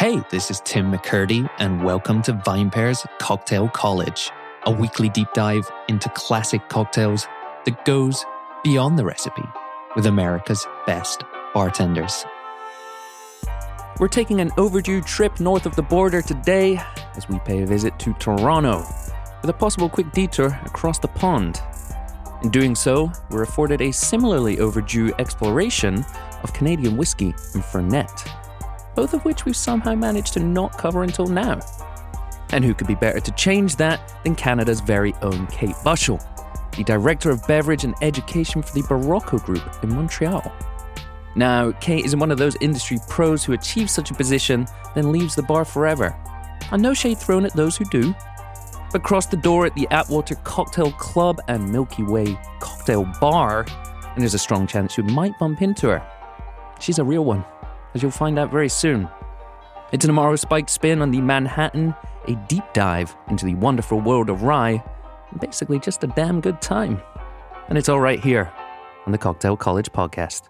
[0.00, 4.30] Hey, this is Tim McKirdy, and welcome to Vine VinePair's Cocktail College,
[4.64, 7.28] a weekly deep dive into classic cocktails
[7.66, 8.24] that goes
[8.64, 9.44] beyond the recipe
[9.94, 11.22] with America's best
[11.52, 12.24] bartenders.
[13.98, 16.80] We're taking an overdue trip north of the border today
[17.14, 18.78] as we pay a visit to Toronto,
[19.42, 21.60] with a possible quick detour across the pond.
[22.42, 26.06] In doing so, we're afforded a similarly overdue exploration
[26.42, 28.26] of Canadian whiskey and Fernet,
[28.94, 31.60] both of which we've somehow managed to not cover until now.
[32.52, 36.20] And who could be better to change that than Canada's very own Kate Boushel,
[36.76, 40.52] the Director of Beverage and Education for the Barroco Group in Montreal.
[41.36, 45.34] Now, Kate is one of those industry pros who achieves such a position, then leaves
[45.34, 46.16] the bar forever.
[46.72, 48.14] And no shade thrown at those who do.
[48.92, 53.64] But cross the door at the Atwater Cocktail Club and Milky Way Cocktail Bar,
[54.14, 56.04] and there's a strong chance you might bump into her.
[56.80, 57.44] She's a real one,
[57.94, 59.08] as you'll find out very soon.
[59.92, 61.94] It's a tomorrow spiked spin on the Manhattan,
[62.28, 64.82] a deep dive into the wonderful world of rye,
[65.30, 67.02] and basically just a damn good time.
[67.68, 68.52] And it's all right here
[69.06, 70.48] on the Cocktail College podcast.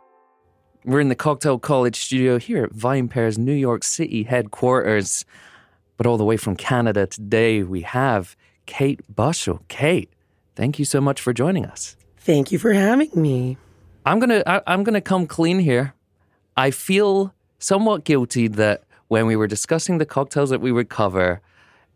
[0.84, 5.24] We're in the Cocktail College studio here at VinePair's New York City headquarters.
[5.96, 9.60] But all the way from Canada today, we have Kate Boushel.
[9.68, 10.10] Kate,
[10.56, 11.96] thank you so much for joining us.
[12.18, 13.58] Thank you for having me.
[14.06, 15.94] I'm gonna I, I'm gonna come clean here.
[16.56, 21.40] I feel somewhat guilty that when we were discussing the cocktails that we would cover,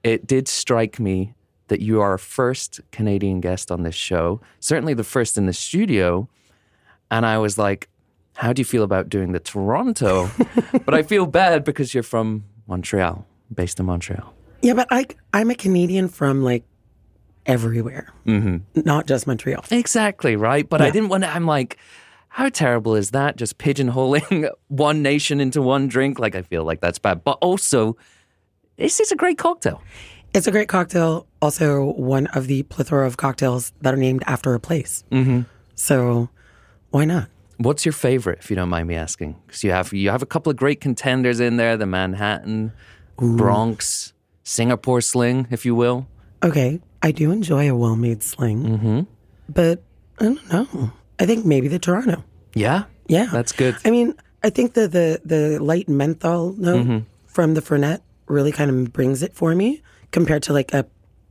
[0.05, 1.35] it did strike me
[1.69, 5.53] that you are our first Canadian guest on this show, certainly the first in the
[5.53, 6.29] studio.
[7.11, 7.89] And I was like,
[8.35, 10.31] how do you feel about doing the Toronto?
[10.85, 14.35] but I feel bad because you're from Montreal, based in Montreal.
[14.61, 16.65] Yeah, but I I'm a Canadian from like
[17.47, 18.81] everywhere, mm-hmm.
[18.83, 19.65] not just Montreal.
[19.71, 20.69] Exactly, right?
[20.69, 21.79] But I didn't want to, I'm like,
[22.35, 23.37] how terrible is that?
[23.37, 26.19] Just pigeonholing one nation into one drink?
[26.19, 27.23] Like, I feel like that's bad.
[27.23, 27.97] But also,
[28.77, 29.81] this is a great cocktail.
[30.35, 31.29] It's a great cocktail.
[31.41, 35.05] Also, one of the plethora of cocktails that are named after a place.
[35.13, 35.43] Mm-hmm.
[35.77, 36.29] So,
[36.91, 37.29] why not?
[37.59, 39.41] What's your favorite, if you don't mind me asking?
[39.47, 42.73] Because you have you have a couple of great contenders in there: the Manhattan,
[43.17, 44.13] Bronx,
[44.43, 46.09] Singapore Sling, if you will.
[46.43, 49.01] Okay, I do enjoy a well-made sling, mm-hmm.
[49.49, 49.85] but
[50.19, 50.93] I don't know.
[51.19, 52.25] I think maybe the Toronto.
[52.55, 53.77] Yeah, Yeah, that's good.
[53.85, 56.99] I mean, I think the the the light menthol note mm-hmm.
[57.27, 60.87] from the Fernet really kind of brings it for me compared to like a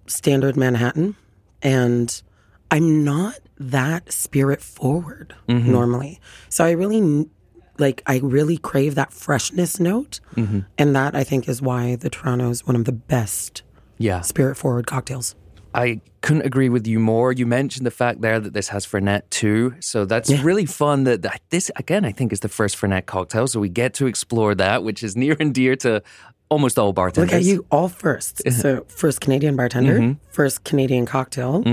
[0.08, 1.16] standard Manhattan.
[1.62, 2.22] And
[2.70, 5.72] I'm not that spirit forward mm-hmm.
[5.72, 6.20] normally,
[6.50, 7.30] so I really
[7.78, 10.62] like I really crave that freshness note, mm-hmm.
[10.78, 13.64] and that I think is why the Toronto is one of the best
[13.98, 15.36] Yeah, spirit forward cocktails.
[15.76, 17.32] I couldn't agree with you more.
[17.32, 19.76] You mentioned the fact there that this has Fernet too.
[19.80, 23.48] So that's really fun that, that this, again, I think is the first Fernet cocktail.
[23.48, 26.02] So we get to explore that, which is near and dear to
[26.50, 27.32] almost all bartenders.
[27.32, 28.42] Look at you, all first.
[28.52, 31.64] So first Canadian bartender, first Canadian cocktail,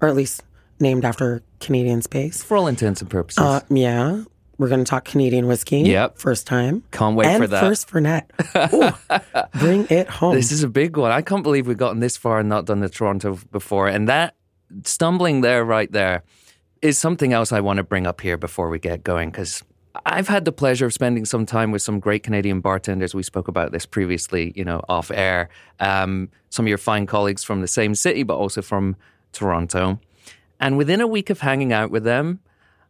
[0.00, 0.42] or at least
[0.80, 2.42] named after Canadian space.
[2.42, 3.42] For all intents and purposes.
[3.42, 4.24] Uh, yeah,
[4.60, 5.78] we're going to talk Canadian whiskey.
[5.78, 6.18] Yep.
[6.18, 6.84] first time.
[6.90, 7.62] Can't wait and for that.
[7.62, 8.24] First Fernet.
[8.74, 10.34] Ooh, bring it home.
[10.34, 11.10] This is a big one.
[11.10, 13.88] I can't believe we've gotten this far and not done the Toronto before.
[13.88, 14.34] And that
[14.84, 16.24] stumbling there, right there,
[16.82, 19.64] is something else I want to bring up here before we get going because
[20.04, 23.14] I've had the pleasure of spending some time with some great Canadian bartenders.
[23.14, 25.48] We spoke about this previously, you know, off air.
[25.78, 28.96] Um, some of your fine colleagues from the same city, but also from
[29.32, 29.98] Toronto.
[30.60, 32.40] And within a week of hanging out with them,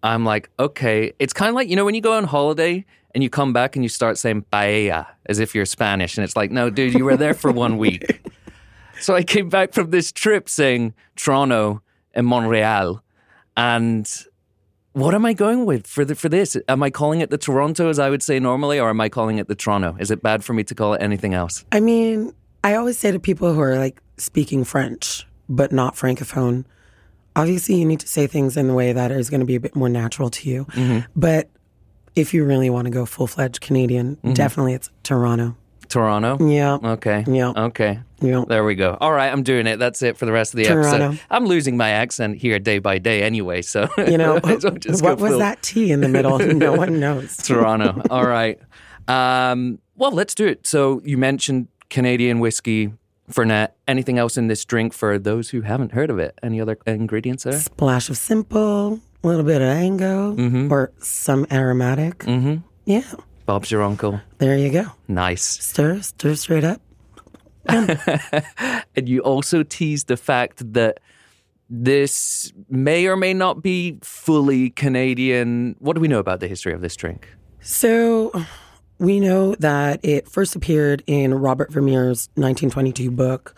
[0.03, 2.85] I'm like, okay, it's kind of like, you know, when you go on holiday
[3.15, 6.17] and you come back and you start saying paella as if you're Spanish.
[6.17, 8.23] And it's like, no, dude, you were there for one week.
[9.01, 11.83] So I came back from this trip saying Toronto
[12.15, 13.03] and Montreal.
[13.57, 14.11] And
[14.93, 16.57] what am I going with for the, for this?
[16.69, 19.39] Am I calling it the Toronto as I would say normally, or am I calling
[19.39, 19.97] it the Toronto?
[19.99, 21.65] Is it bad for me to call it anything else?
[21.73, 22.35] I mean,
[22.65, 26.65] I always say to people who are like speaking French but not francophone,
[27.37, 29.61] obviously you need to say things in the way that is going to be a
[29.61, 30.65] bit more natural to you.
[30.67, 31.11] Mm-hmm.
[31.17, 31.49] But
[32.17, 34.33] if you really want to go full fledged Canadian, Mm-hmm.
[34.35, 35.57] definitely it's Toronto.
[35.89, 36.39] Toronto?
[36.47, 36.79] Yeah.
[36.83, 37.25] Okay.
[37.27, 37.53] Yeah.
[37.57, 37.99] Okay.
[38.21, 38.45] Yeah.
[38.47, 38.97] There we go.
[39.01, 39.79] All right, I'm doing it.
[39.79, 41.07] That's it for the rest of the Toronto.
[41.07, 41.21] episode.
[41.31, 45.59] I'm losing my accent here day by day anyway, so You know, what was that
[45.63, 46.39] T in the middle?
[46.55, 47.37] no one knows.
[47.39, 48.03] Toronto.
[48.09, 48.59] All right.
[49.09, 50.67] Um, well, let's do it.
[50.67, 52.93] So you mentioned Canadian whiskey,
[53.31, 53.71] Fernet.
[53.89, 56.39] Anything else in this drink for those who haven't heard of it?
[56.43, 57.59] Any other ingredients there?
[57.59, 60.73] Splash of simple, a little bit of ango, Mm-hmm.
[60.73, 62.19] or some aromatic.
[62.21, 62.57] Mm-hmm.
[62.87, 63.03] Yeah,
[63.47, 64.21] Bob's your uncle.
[64.39, 64.85] there you go.
[65.09, 65.43] Nice.
[65.43, 66.81] Stir, stir straight up.
[68.97, 70.99] And you also teased the fact that
[71.69, 75.77] this may or may not be fully Canadian.
[75.79, 77.29] What do we know about the history of this drink?
[77.61, 78.33] So,
[79.01, 83.55] we know that it first appeared in Robert Vermeire's 1922 book,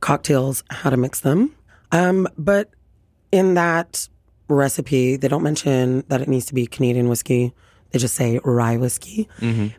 [0.00, 1.54] Cocktails How to Mix Them.
[1.90, 2.70] Um, but
[3.32, 4.08] in that
[4.48, 7.52] recipe, they don't mention that it needs to be Canadian whiskey.
[7.90, 9.28] They just say rye whiskey.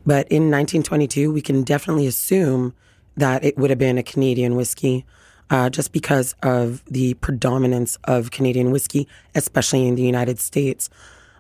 [0.06, 2.74] But in 1922, we can definitely assume
[3.16, 5.06] that it would have been a Canadian whiskey
[5.50, 10.90] uh, just because of the predominance of Canadian whiskey, especially in the United States,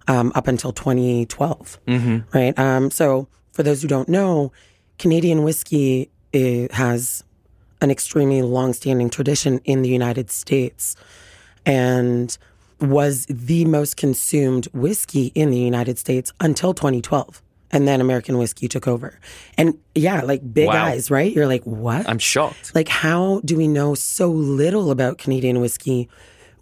[0.07, 1.79] um, up until 2012.
[2.33, 2.57] Right.
[2.57, 4.51] Um, so, for those who don't know,
[4.99, 7.23] Canadian whiskey eh, has
[7.81, 10.95] an extremely long-standing tradition in the United States,
[11.65, 12.37] and
[12.81, 17.41] was the most consumed whiskey in the United States until 2012.
[17.71, 19.17] And then American whiskey took over.
[19.57, 20.85] And yeah, like big Wow.
[20.85, 21.33] eyes, right?
[21.33, 22.07] You're like, what?
[22.07, 22.73] I'm shocked.
[22.75, 26.07] Like, how do we know so little about Canadian whiskey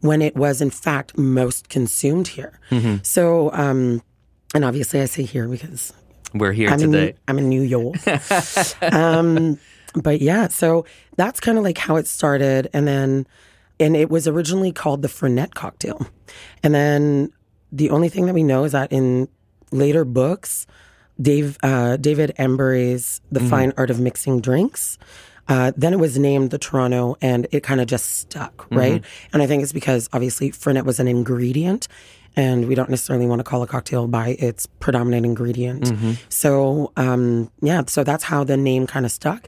[0.01, 2.59] when it was, in fact, most consumed here?
[2.71, 2.97] Mm-hmm.
[3.03, 4.01] So, um,
[4.55, 5.93] and obviously, I say here because
[6.33, 7.09] We're here I'm today.
[7.09, 7.97] in I'm in New York.
[8.81, 9.59] um,
[9.95, 10.85] but yeah, so
[11.15, 13.27] that's kind of like how it started, and then,
[13.79, 16.07] and it was originally called the Fernet cocktail,
[16.63, 17.31] and then
[17.71, 19.27] the only thing that we know is that in
[19.71, 20.65] later books,
[21.21, 24.97] Dave uh, David Embury's The Fine Art of Mixing Drinks.
[25.47, 29.03] Uh, then it was named the Toronto, and it kind of just stuck, right?
[29.33, 31.87] And I think it's because obviously Fernet was an ingredient,
[32.35, 35.91] and we don't necessarily want to call a cocktail by its predominant ingredient.
[36.29, 39.47] So, um, yeah, so that's how the name kind of stuck.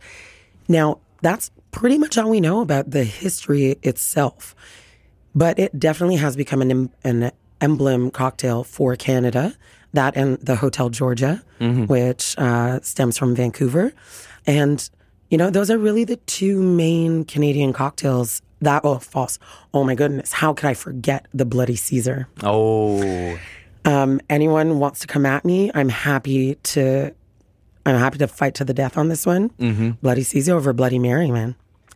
[0.67, 4.53] Now, that's pretty much all we know about the history itself,
[5.33, 7.31] but it definitely has become an, an
[7.61, 9.55] emblem cocktail for Canada.
[9.93, 11.41] That and the Hotel Georgia,
[11.87, 13.93] which uh, stems from Vancouver.
[14.45, 14.89] And,
[15.29, 19.37] you know, those are really the two main Canadian cocktails that, oh, false.
[19.73, 20.31] Oh my goodness.
[20.33, 22.27] How could I forget the Bloody Caesar?
[22.43, 23.37] Oh,
[23.83, 27.13] Um, anyone wants to come at me, I'm happy to.
[27.87, 29.49] I'm happy to fight to the death on this one.
[29.59, 29.89] Mm-hmm.
[30.01, 31.53] Bloody Caesar over Bloody Mary, man.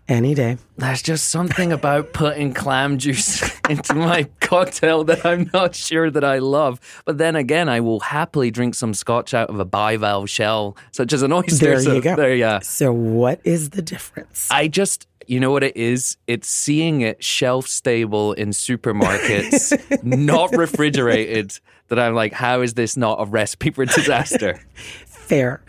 [0.10, 0.58] Any day.
[0.76, 6.24] there's just something about putting clam juice into my cocktail that I'm not sure that
[6.24, 6.80] I love.
[7.06, 11.14] But then again, I will happily drink some scotch out of a bivalve shell, such
[11.14, 11.64] as an oyster.
[11.64, 12.16] There so you go.
[12.16, 12.58] There, yeah.
[12.58, 14.48] So, what is the difference?
[14.50, 16.18] I just, you know what it is?
[16.26, 21.60] It's seeing it shelf stable in supermarkets, not refrigerated.
[21.90, 24.60] That I'm like, how is this not a recipe for disaster?
[25.30, 25.62] Fair,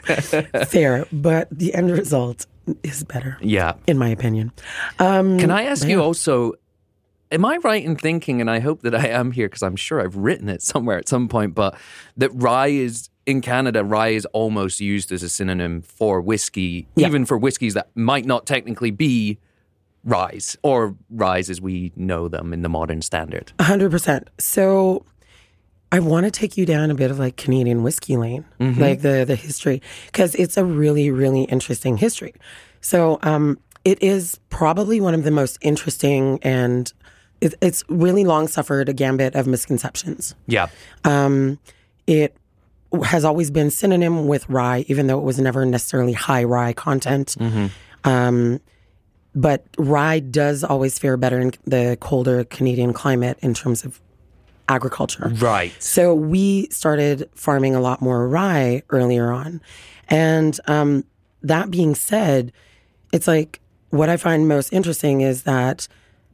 [0.68, 2.46] fair, but the end result
[2.82, 3.74] is better, yeah.
[3.86, 4.52] in my opinion.
[4.98, 6.54] Um, Can I ask you also?
[7.32, 10.00] Am I right in thinking, and I hope that I am here because I'm sure
[10.00, 11.76] I've written it somewhere at some point, but
[12.16, 17.06] that rye is in Canada, rye is almost used as a synonym for whiskey, Yeah.
[17.06, 19.38] even for whiskeys that might not technically be
[20.02, 23.52] rye or ryes as we know them in the modern standard.
[23.60, 24.24] 100%.
[24.38, 25.04] So
[25.92, 28.44] I want to take you down a bit of like Canadian whiskey lane,
[28.78, 32.34] like the the history, because it's a really really interesting history.
[32.80, 36.92] So um, it is probably one of the most interesting and
[37.40, 40.34] it, it's really long suffered a gambit of misconceptions.
[40.46, 40.68] Yeah.
[41.04, 41.58] Um,
[42.06, 42.36] it
[43.04, 47.36] has always been synonym with rye, even though it was never necessarily high rye content.
[48.04, 48.60] Um,
[49.34, 54.00] but rye does always fare better in the colder Canadian climate in terms of
[54.70, 55.30] agriculture.
[55.34, 55.72] Right.
[55.82, 59.60] So we started farming a lot more rye earlier on.
[60.08, 61.04] And um,
[61.42, 62.52] that being said,
[63.12, 65.88] it's like what I find most interesting is that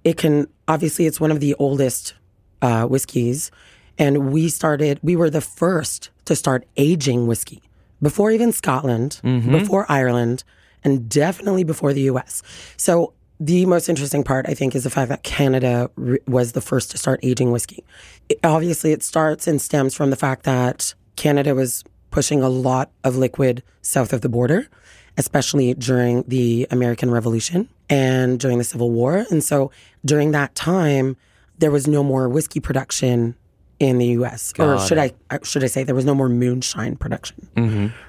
[0.04, 2.14] it can obviously it's one of the oldest
[2.62, 3.50] uh, whiskeys,
[3.98, 7.62] and we started we were the first to start aging whiskey
[8.02, 9.20] before even Scotland,
[9.50, 10.44] before Ireland,
[10.84, 12.42] and definitely before the U.S.
[12.76, 16.60] So the most interesting part, I think, is the fact that Canada re- was the
[16.60, 17.84] first to start aging whiskey.
[18.28, 22.90] It- obviously, it starts and stems from the fact that Canada was pushing a lot
[23.04, 24.68] of liquid south of the border,
[25.18, 29.26] especially during the American Revolution and during the Civil War.
[29.30, 29.70] And so
[30.04, 31.16] during that time,
[31.58, 33.34] there was no more whiskey production
[33.78, 34.54] in the U.S.
[34.58, 37.46] or should I uh, should I say there was no more moonshine production,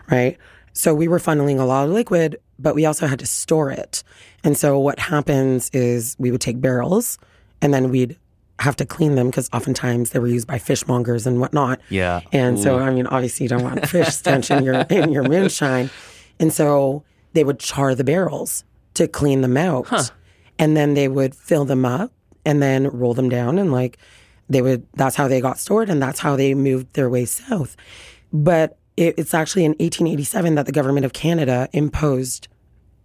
[0.09, 0.37] right?
[0.77, 4.03] So we were funneling a lot of liquid, but we also had to store it.
[4.43, 7.17] And so what happens is we would take barrels,
[7.63, 8.15] and then we'd
[8.59, 11.79] have to clean them because oftentimes they were used by fishmongers and whatnot.
[11.89, 12.21] Yeah.
[12.31, 15.89] And so, I mean, obviously, you don't want fish stench in your in your moonshine,
[16.39, 17.03] and so
[17.33, 20.11] they would char the barrels to clean them out,
[20.59, 22.11] and then they would fill them up
[22.45, 23.97] and then roll them down, and like
[24.47, 24.85] they would.
[24.93, 27.75] That's how they got stored, and that's how they moved their way south.
[28.31, 32.47] But it, it's actually in 1887 that the government of Canada imposed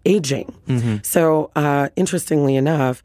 [0.04, 0.54] aging.
[1.02, 3.02] So, uh, interestingly enough,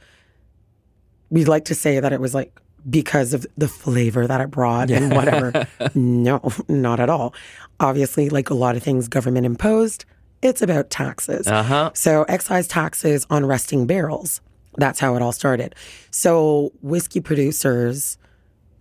[1.30, 4.90] we'd like to say that it was like because of the flavor that it brought
[4.90, 5.68] and whatever.
[5.96, 7.34] no, not at all.
[7.80, 10.06] Obviously, like a lot of things government imposed,
[10.42, 11.48] it's about taxes.
[11.48, 11.92] Uh-huh.
[11.94, 14.42] So, excise taxes on resting barrels.
[14.78, 15.76] That's how it all started.
[16.12, 18.18] So, whiskey producers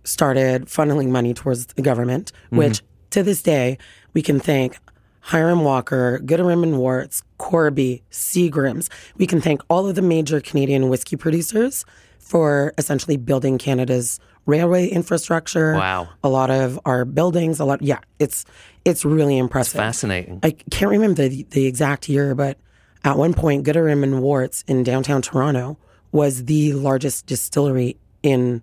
[0.03, 3.77] started funneling money towards the government, which to this day
[4.13, 4.79] we can thank
[5.21, 8.89] Hiram Walker, Gooderham and Worts, Corby, Seagram's.
[9.17, 11.85] We can thank all of the major Canadian whiskey producers
[12.17, 15.73] for essentially building Canada's railway infrastructure.
[15.73, 16.07] Wow.
[16.23, 18.45] A lot of our buildings, a lot yeah, it's
[18.85, 19.77] it's really impressive.
[19.77, 20.39] Fascinating.
[20.43, 22.57] I can't remember the, the exact year, but
[23.03, 25.77] at one point, Gooderham and Worts in downtown Toronto
[26.11, 28.61] was the largest distillery in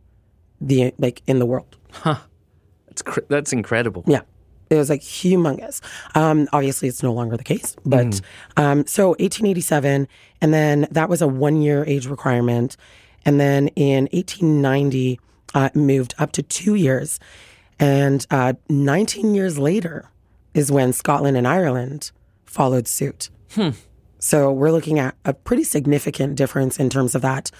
[0.60, 1.76] the like in the world.
[1.92, 2.16] Huh.
[2.86, 4.02] That's cr- that's incredible.
[4.06, 4.22] Yeah.
[4.74, 5.80] It was like humongous.
[6.14, 7.76] Um, obviously, it's no longer the case.
[7.84, 8.20] But
[8.56, 10.08] um, so 1887,
[10.40, 12.76] and then that was a one year age requirement.
[13.24, 15.18] And then in 1890,
[15.54, 17.18] uh, moved up to two years.
[17.78, 20.10] And uh, 19 years later
[20.52, 22.10] is when Scotland and Ireland
[22.44, 23.30] followed suit.
[24.18, 27.50] So we're looking at a pretty significant difference in terms of that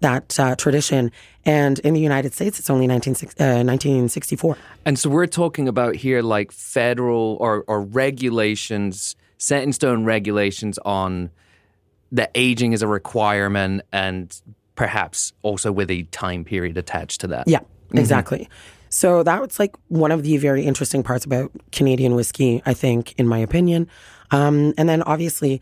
[0.00, 1.10] that uh, tradition.
[1.44, 4.56] And in the United States, it's only 19, uh, 1964.
[4.84, 10.78] And so we're talking about here like federal or, or regulations, set in stone regulations
[10.84, 11.30] on
[12.12, 14.40] the aging is a requirement and
[14.76, 17.48] perhaps also with a time period attached to that.
[17.48, 17.60] Yeah,
[17.92, 18.48] exactly.
[18.88, 23.12] So that was like one of the very interesting parts about Canadian whiskey, I think,
[23.18, 23.88] in my opinion.
[24.30, 25.60] Um, and then obviously,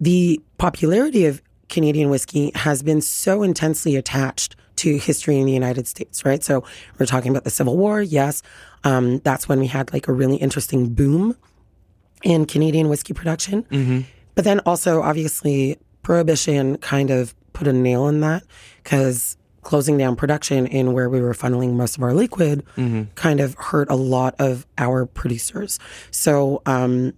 [0.00, 5.86] the popularity of Canadian whiskey has been so intensely attached to history in the United
[5.86, 6.42] States, right?
[6.42, 6.64] So
[6.98, 8.42] we're talking about the Civil War, yes.
[8.84, 11.36] Um, that's when we had like a really interesting boom
[12.22, 13.64] in Canadian whiskey production.
[14.34, 18.42] But then also, obviously, prohibition kind of put a nail in that
[18.82, 22.64] because closing down production in where we were funneling most of our liquid
[23.16, 25.78] kind of hurt a lot of our producers.
[26.10, 27.12] So, um,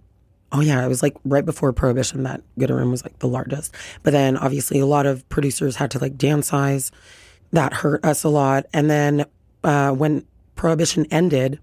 [0.53, 3.73] oh yeah, it was like right before prohibition that Gooderham was like the largest.
[4.03, 6.91] But then obviously a lot of producers had to like downsize.
[7.51, 8.65] That hurt us a lot.
[8.73, 9.25] And then
[9.63, 11.59] uh, when prohibition ended,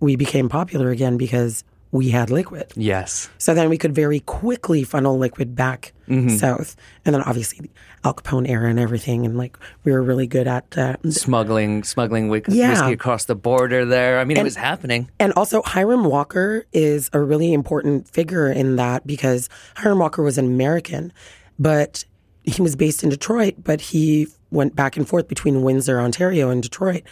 [0.00, 1.64] we became popular again because
[1.96, 2.66] we had liquid.
[2.76, 3.28] Yes.
[3.38, 5.92] So then we could very quickly funnel liquid back
[6.36, 6.76] south.
[7.04, 7.70] And then obviously the
[8.04, 9.26] Al Capone era and everything.
[9.26, 10.76] And like we were really good at.
[10.78, 12.70] Uh, Smuggling, smuggling whis- Yeah.
[12.70, 14.20] whiskey across the border there.
[14.20, 15.10] I mean, it was happening.
[15.18, 20.38] and also Hiram Walker is a really important figure in that because Hiram Walker was
[20.38, 21.12] an American,
[21.58, 22.04] but
[22.44, 26.62] he was based in Detroit, but he went back and forth between Windsor, Ontario and
[26.62, 27.02] Detroit.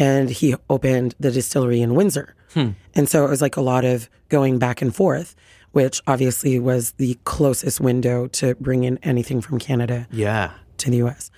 [0.00, 2.34] And he opened the distillery in Windsor.
[2.56, 5.36] And so it was like a lot of going back and forth,
[5.70, 10.50] which obviously was the closest window to bring in anything from Canada Yeah.
[10.78, 11.30] to the US.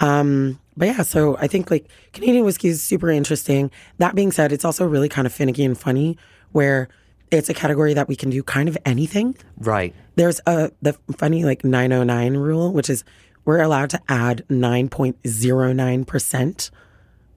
[0.00, 3.70] Um, but yeah, so I think like Canadian whiskey is super interesting.
[3.98, 6.18] That being said, it's also really kind of finicky and funny
[6.50, 6.88] where
[7.30, 9.36] it's a category that we can do kind of anything.
[9.58, 9.94] Right.
[10.16, 13.04] There's a the funny like 909 rule, which is
[13.44, 16.70] we're allowed to add 9.09%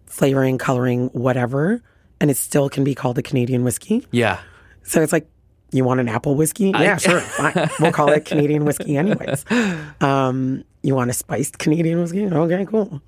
[0.10, 1.82] flavoring, coloring, whatever,
[2.20, 4.06] and it still can be called a Canadian whiskey.
[4.12, 4.40] Yeah.
[4.84, 5.30] So it's like,
[5.72, 6.72] you want an apple whiskey?
[6.72, 7.22] Yeah, sure.
[7.22, 7.70] Fine.
[7.80, 9.46] We'll call it Canadian whiskey anyways.
[10.02, 12.26] Um, you want a spiced Canadian whiskey?
[12.26, 13.02] Okay, cool.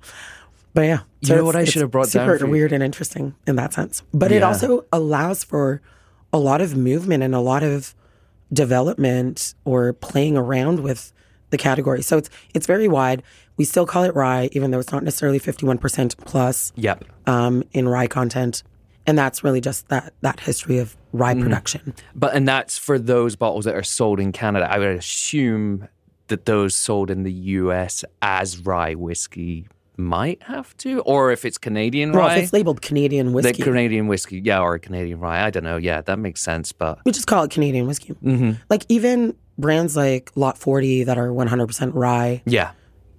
[0.74, 1.00] But yeah.
[1.22, 4.02] You know what I should have brought down super weird and interesting in that sense.
[4.12, 5.80] But it also allows for
[6.32, 7.94] a lot of movement and a lot of
[8.52, 11.12] development or playing around with
[11.50, 12.02] the category.
[12.02, 13.22] So it's it's very wide.
[13.56, 17.04] We still call it rye, even though it's not necessarily 51% plus Yep.
[17.26, 18.62] um, in rye content.
[19.06, 21.42] And that's really just that that history of rye Mm.
[21.42, 21.94] production.
[22.14, 24.68] But and that's for those bottles that are sold in Canada.
[24.70, 25.88] I would assume
[26.28, 29.66] that those sold in the US as rye whiskey
[29.98, 33.52] might have to, or if it's Canadian Well, rye, if it's labeled Canadian whiskey.
[33.58, 35.44] the Canadian whiskey, yeah, or Canadian rye.
[35.44, 35.76] I don't know.
[35.76, 36.72] Yeah, that makes sense.
[36.72, 38.14] But we just call it Canadian whiskey.
[38.24, 38.52] Mm-hmm.
[38.70, 42.70] Like even brands like Lot 40 that are 100% rye yeah,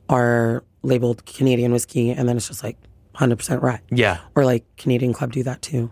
[0.09, 2.77] are labeled Canadian whiskey, and then it's just like
[3.15, 3.79] 100% rye.
[3.91, 5.91] yeah, Or like Canadian Club do that too.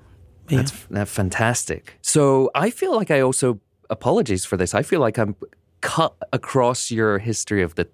[0.49, 0.57] Yeah.
[0.57, 1.97] that's that's fantastic.
[2.01, 4.73] So I feel like I also apologies for this.
[4.75, 5.35] I feel like I'm
[5.81, 7.87] cut across your history of the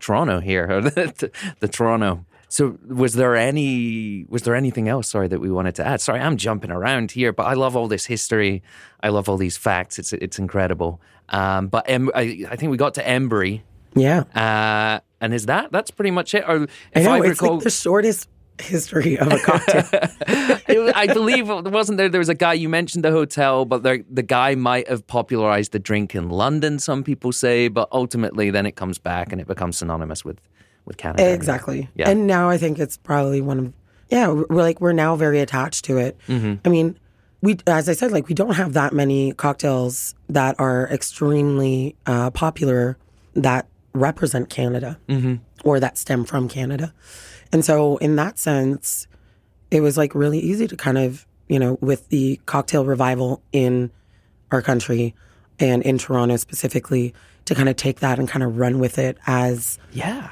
[0.00, 2.24] Toronto here, or the, the Toronto.
[2.48, 5.08] So was there any was there anything else?
[5.08, 6.00] Sorry that we wanted to add.
[6.00, 8.62] Sorry, I'm jumping around here, but I love all this history.
[9.00, 9.98] I love all these facts.
[10.00, 11.00] It's it's incredible.
[11.28, 13.62] Um, but em, I, I think we got to Embury,
[13.94, 14.24] Yeah.
[14.34, 16.44] uh, and is that that's pretty much it?
[16.46, 18.28] Or I if know, I, it's recall, like the shortest
[18.60, 19.84] history of a cocktail.
[20.94, 22.08] I believe wasn't there.
[22.08, 25.72] There was a guy you mentioned the hotel, but there, the guy might have popularized
[25.72, 26.78] the drink in London.
[26.78, 30.40] Some people say, but ultimately, then it comes back and it becomes synonymous with
[30.84, 31.32] with Canada.
[31.32, 31.88] exactly.
[31.94, 32.08] Yeah.
[32.08, 33.72] And now I think it's probably one of
[34.10, 36.16] yeah, we're like we're now very attached to it.
[36.28, 36.98] I mean,
[37.42, 42.30] we as I said, like we don't have that many cocktails that are extremely uh,
[42.30, 42.98] popular
[43.34, 45.36] that represent Canada mm-hmm.
[45.64, 46.92] or that stem from Canada,
[47.52, 49.06] and so in that sense,
[49.70, 53.90] it was like really easy to kind of you know with the cocktail revival in
[54.50, 55.14] our country
[55.58, 59.18] and in Toronto specifically to kind of take that and kind of run with it
[59.26, 60.30] as Yeah.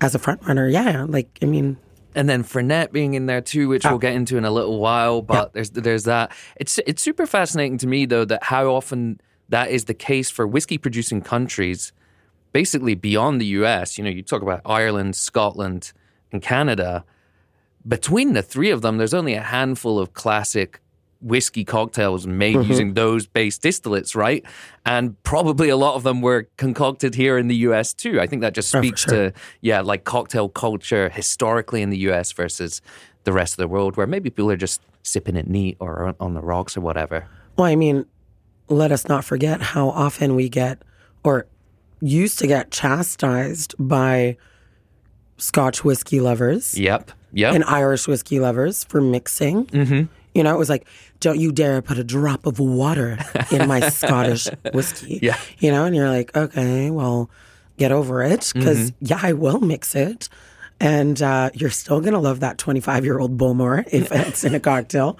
[0.00, 0.68] as a front runner.
[0.68, 1.76] Yeah, like I mean,
[2.14, 3.90] and then Fernet being in there too, which ah.
[3.90, 5.22] we'll get into in a little while.
[5.22, 6.32] But there's there's that.
[6.56, 10.46] It's it's super fascinating to me though that how often that is the case for
[10.46, 11.92] whiskey producing countries,
[12.52, 13.98] basically beyond the U.S.
[13.98, 15.92] You know, you talk about Ireland, Scotland,
[16.32, 17.04] and Canada.
[17.86, 20.80] Between the three of them, there's only a handful of classic
[21.22, 22.70] whiskey cocktails made mm-hmm.
[22.70, 24.44] using those base distillates, right?
[24.86, 28.20] And probably a lot of them were concocted here in the US too.
[28.20, 29.30] I think that just Oh, speaks sure.
[29.30, 32.80] to, yeah, like cocktail culture historically in the US versus
[33.24, 36.32] the rest of the world, where maybe people are just sipping it neat or on
[36.32, 37.26] the rocks or whatever.
[37.56, 38.06] well, I mean,
[38.68, 40.82] let us not forget how often we get
[41.22, 41.46] or
[42.00, 44.36] used to get chastised by
[45.36, 47.12] Scotch whiskey lovers Yep.
[47.32, 47.54] Yep.
[47.54, 49.66] and Irish whiskey lovers for mixing.
[49.66, 50.12] Mm-hmm.
[50.34, 50.86] You know, it was like,
[51.20, 53.18] don't you dare put a drop of water
[53.50, 55.18] in my Scottish whiskey.
[55.22, 55.36] Yeah.
[55.58, 57.30] You know, and you're like, okay, well,
[57.78, 60.28] get over it because, yeah, I will mix it.
[60.82, 64.54] And uh, you're still going to love that 25 year old Bowmore if it's in
[64.54, 65.18] a cocktail.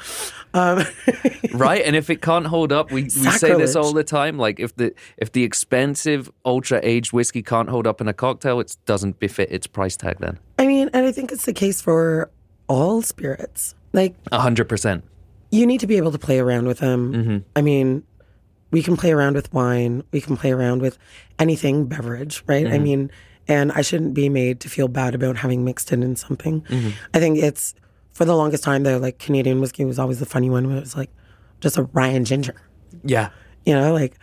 [0.52, 0.84] Um,
[1.52, 4.58] right and if it can't hold up we, we say this all the time like
[4.58, 8.76] if the if the expensive ultra aged whiskey can't hold up in a cocktail it
[8.84, 12.30] doesn't befit its price tag then I mean, and I think it's the case for
[12.68, 13.74] all spirits.
[13.94, 15.04] Like, A hundred percent
[15.50, 17.12] you need to be able to play around with them.
[17.12, 17.38] Mm-hmm.
[17.56, 18.04] I mean,
[18.70, 20.98] we can play around with wine, we can play around with
[21.38, 22.64] anything beverage, right?
[22.64, 22.74] Mm-hmm.
[22.74, 23.10] I mean,
[23.48, 26.62] and I shouldn't be made to feel bad about having mixed it in something.
[26.62, 26.90] Mm-hmm.
[27.14, 27.74] I think it's
[28.12, 30.80] for the longest time though, like Canadian whiskey was always the funny one where it
[30.80, 31.10] was like
[31.60, 32.54] just a rye and ginger.
[33.04, 33.30] yeah
[33.64, 34.16] You know, like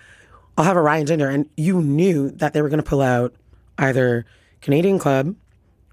[0.58, 3.02] I'll have a rye and ginger, and you knew that they were going to pull
[3.02, 3.36] out
[3.78, 4.26] either
[4.62, 5.36] Canadian Club,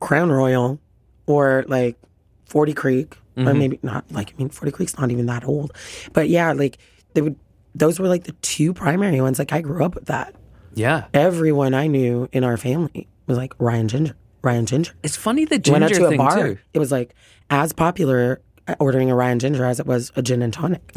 [0.00, 0.80] Crown Royal,
[1.26, 1.98] or like
[2.46, 3.58] Forty Creek, or mm-hmm.
[3.58, 4.10] maybe not.
[4.10, 5.72] Like I mean, Forty Creek's not even that old,
[6.12, 6.78] but yeah, like
[7.14, 7.36] they would.
[7.74, 9.38] Those were like the two primary ones.
[9.38, 10.34] Like I grew up with that.
[10.74, 14.92] yeah Everyone I knew in our family was like rye and ginger, rye and ginger.
[15.02, 16.36] it's funny the Went out ginger to a thing bar.
[16.36, 17.14] too It was like
[17.50, 20.94] as popular uh, ordering a rye and ginger as it was a gin and tonic.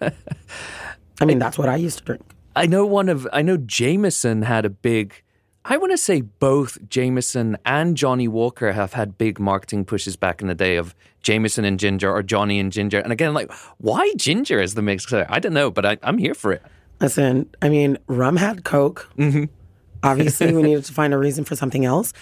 [1.20, 2.22] I mean, that's what I used to drink.
[2.56, 5.22] I know one of I know Jameson had a big
[5.64, 10.42] I want to say both Jameson and Johnnie Walker have had big marketing pushes back
[10.42, 12.98] in the day of Jameson and ginger or Johnny and ginger.
[12.98, 15.24] And again, like, why ginger is the mixer?
[15.28, 16.62] I don't know, but I, I'm here for it.
[17.00, 19.08] Listen, I mean, rum had Coke.
[19.16, 19.44] Mm-hmm.
[20.02, 22.12] Obviously, we needed to find a reason for something else.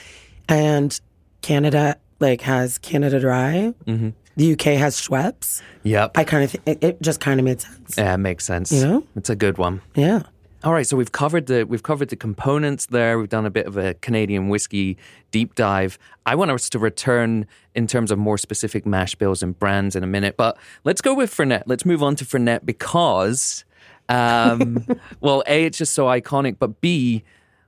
[0.51, 1.01] And
[1.43, 3.75] Canada, like, has Canada Dry.
[3.87, 4.11] Mm-hmm.
[4.37, 5.63] The UK has Schweppes.
[5.83, 6.13] Yep.
[6.17, 7.97] I kind of, th- it, it just kind of made sense.
[7.97, 8.73] yeah, it makes sense.
[8.73, 9.05] You know?
[9.17, 9.83] It's a good one.
[9.95, 10.23] Yeah.
[10.63, 13.19] All right, so we've covered the we've covered the components there.
[13.19, 14.99] We've done a bit of a Canadian whiskey
[15.31, 15.99] deep dive.
[16.27, 20.05] I want us to return in terms of more specific mash bills and brands in
[20.05, 21.63] a minute, but let's go with Fernet.
[21.65, 23.65] Let's move on to Fernet because,
[24.11, 24.87] um,
[25.23, 27.25] well, a it's just so iconic, but b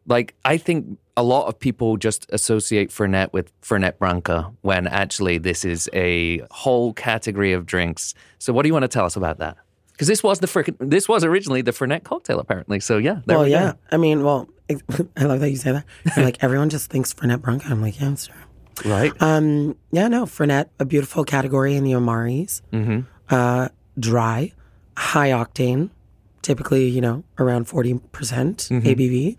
[0.07, 5.39] like I think a lot of people just associate Fernet with Fernet Branca when actually
[5.39, 8.15] this is a whole category of drinks.
[8.39, 9.57] So, what do you want to tell us about that?
[9.93, 12.81] Because this was the frickin' this was originally the Fernet cocktail, apparently.
[12.81, 13.73] So yeah, there well, we yeah.
[13.73, 13.79] go.
[13.93, 14.49] I mean, well,
[15.17, 15.85] I love that you say that.
[16.17, 17.69] You're like, everyone just thinks Fernet Branca.
[17.69, 18.37] I'm like, yeah, it's true.
[18.85, 19.13] Right.
[19.21, 22.63] Um, yeah, no, Fernet, a beautiful category in the Omaris.
[22.73, 23.01] Mm-hmm.
[23.29, 24.53] Uh, dry,
[24.97, 25.91] high octane,
[26.41, 28.79] typically, you know, around 40% Mm-hmm.
[28.87, 29.37] ABV.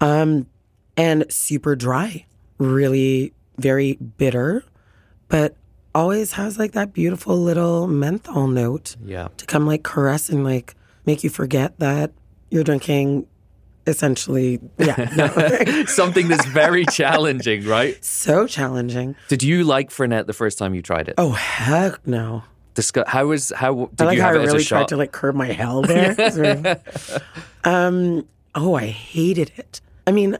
[0.00, 0.46] Um,
[0.96, 2.26] and super dry,
[2.58, 4.64] really very bitter,
[5.28, 5.54] but
[5.94, 9.28] always has like that beautiful little menthol note yeah.
[9.36, 10.74] to come like caress and like
[11.06, 12.12] make you forget that
[12.50, 13.26] you're drinking
[13.86, 15.84] essentially, yeah, no.
[15.86, 18.02] Something that's very challenging, right?
[18.04, 19.16] so challenging.
[19.28, 21.14] Did you like Fernet the first time you tried it?
[21.18, 22.44] Oh, heck no.
[22.74, 24.88] Discuss, how was how did I like you how have I it as really tried
[24.88, 26.80] to like curb my hell there.
[27.64, 29.80] um, oh, I hated it.
[30.10, 30.36] I mean,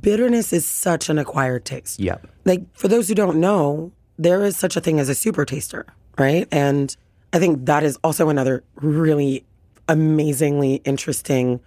[0.00, 2.00] bitterness is such an acquired taste.
[2.00, 2.16] yeah.
[2.44, 5.86] Like for those who don't know, there is such a thing as a super taster,
[6.18, 6.48] right?
[6.50, 6.94] And
[7.32, 9.44] I think that is also another really
[9.88, 11.60] amazingly interesting,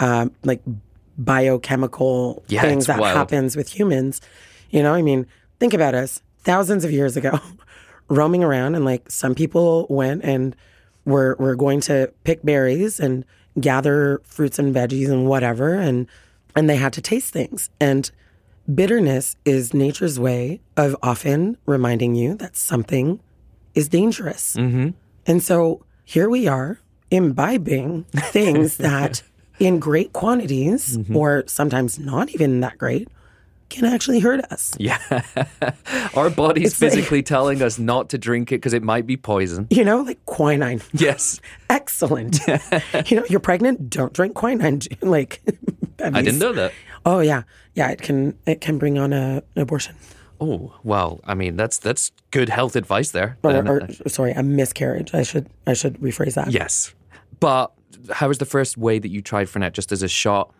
[0.00, 0.60] um, like
[1.16, 3.16] biochemical Yeah, things that wild.
[3.16, 4.20] happens with humans.
[4.70, 5.26] You know, I mean,
[5.60, 7.38] think about us thousands of years ago,
[8.08, 10.56] roaming around, and like some people went and
[11.04, 13.24] were were going to pick berries and
[13.60, 16.06] gather fruits and veggies and whatever, and
[16.54, 18.10] and they had to taste things and
[18.72, 23.18] bitterness is nature's way of often reminding you that something
[23.74, 24.54] is dangerous.
[24.56, 24.90] Mm-hmm.
[25.26, 26.78] And so here we are
[27.10, 29.22] imbibing things that
[29.58, 33.06] in great quantities, or sometimes not even that great,
[33.68, 34.74] can actually hurt us.
[34.78, 34.98] Yeah.
[36.14, 39.16] Our body's It's like- physically telling us not to drink it because it might be
[39.16, 39.66] poison.
[39.70, 40.82] You know, like quinine.
[40.92, 41.40] Yes.
[41.70, 42.38] Excellent.
[43.06, 44.80] you know, you're pregnant, don't drink quinine.
[45.00, 45.40] like,
[46.02, 46.72] I didn't know that.
[47.04, 47.42] Oh yeah,
[47.74, 47.90] yeah.
[47.90, 49.96] It can it can bring on a, an abortion
[50.42, 53.38] Oh, well, I mean, that's that's good health advice there.
[53.44, 53.64] or,
[54.04, 55.14] or sorry, a miscarriage.
[55.14, 56.50] I should I should rephrase that.
[56.50, 56.92] yes.
[57.38, 57.70] But
[58.10, 60.52] how was the first way that you tried Fernet just as a shot?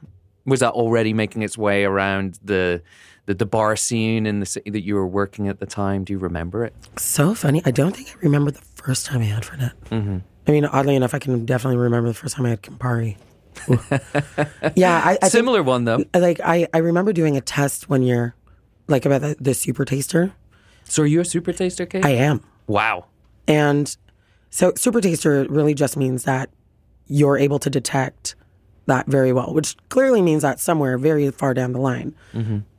[0.45, 2.81] Was that already making its way around the
[3.27, 6.05] the, the bar scene in the city that you were working at the time?
[6.05, 6.75] Do you remember it?
[6.97, 7.61] So funny.
[7.65, 9.73] I don't think I remember the first time I had Fernet.
[9.91, 10.19] Mm-hmm.
[10.47, 13.17] I mean, oddly enough, I can definitely remember the first time I had Campari.
[14.77, 16.05] Yeah, I, I think, Similar one though.
[16.15, 18.35] like I, I remember doing a test one year,
[18.89, 20.33] like about the, the super taster.
[20.85, 22.05] So are you a super taster, Kate?
[22.05, 22.43] I am.
[22.67, 23.07] wow.
[23.49, 23.97] And
[24.51, 26.51] so super taster really just means that
[27.07, 28.35] you're able to detect
[28.87, 32.15] that very well, which clearly means that somewhere very far down the line,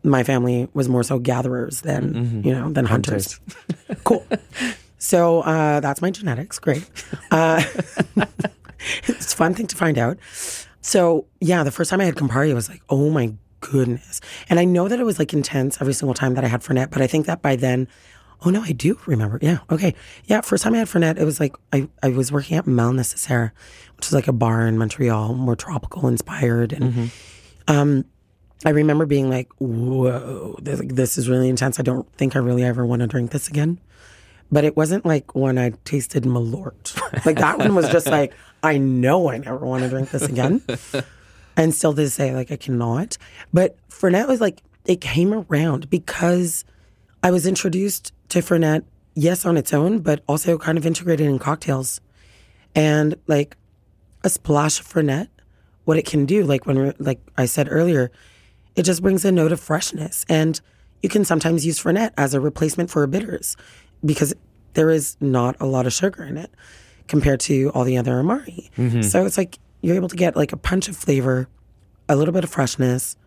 [0.03, 3.39] my family was more so gatherers than, you know, than hunters.
[4.03, 4.25] cool.
[4.99, 6.59] So uh, that's my genetics.
[6.59, 6.89] Great.
[7.29, 7.61] Uh,
[9.05, 10.17] it's a fun thing to find out.
[10.81, 14.19] So yeah, the first time I had Campari, I was like, oh my goodness.
[14.49, 16.91] And I know that it was like intense every single time that I had Fernet,
[16.91, 17.87] but I think that by then,
[18.45, 19.39] oh no, I do remember.
[19.41, 19.95] Yeah, okay.
[20.25, 22.91] Yeah, first time I had Fernet, it was like I, I was working at Mal
[22.91, 23.53] Necessaire,
[23.95, 26.73] which is like a bar in Montreal, more tropical inspired.
[26.73, 27.11] And
[27.67, 28.05] um,
[28.65, 31.79] I remember being like, whoa, this, this is really intense.
[31.79, 33.79] I don't think I really ever want to drink this again.
[34.51, 36.99] But it wasn't like when I tasted Malort.
[37.25, 40.63] Like that one was just like, I know I never want to drink this again.
[41.57, 43.17] and still to this day, like I cannot.
[43.53, 46.63] But Fernet was like, it came around because
[47.21, 48.83] I was introduced to Fernet,
[49.15, 51.99] yes, on its own, but also kind of integrated in cocktails.
[52.73, 53.57] And like
[54.23, 55.27] a splash of Fernet,
[55.83, 58.11] what it can do, like when, like I said earlier,
[58.75, 60.25] it just brings a note of freshness.
[60.29, 60.59] And
[61.01, 63.57] you can sometimes use Fernet as a replacement for bitters
[64.05, 64.33] because
[64.73, 66.49] there is not a lot of sugar in it
[67.07, 68.71] compared to all the other Amari.
[69.01, 71.47] So it's like you're able to get like a punch of flavor,
[72.09, 73.17] a little bit of freshness,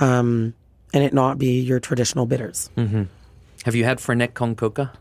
[0.00, 0.54] um,
[0.92, 2.70] and it not be your traditional bitters.
[3.64, 4.92] Have you had Fernet con Coca?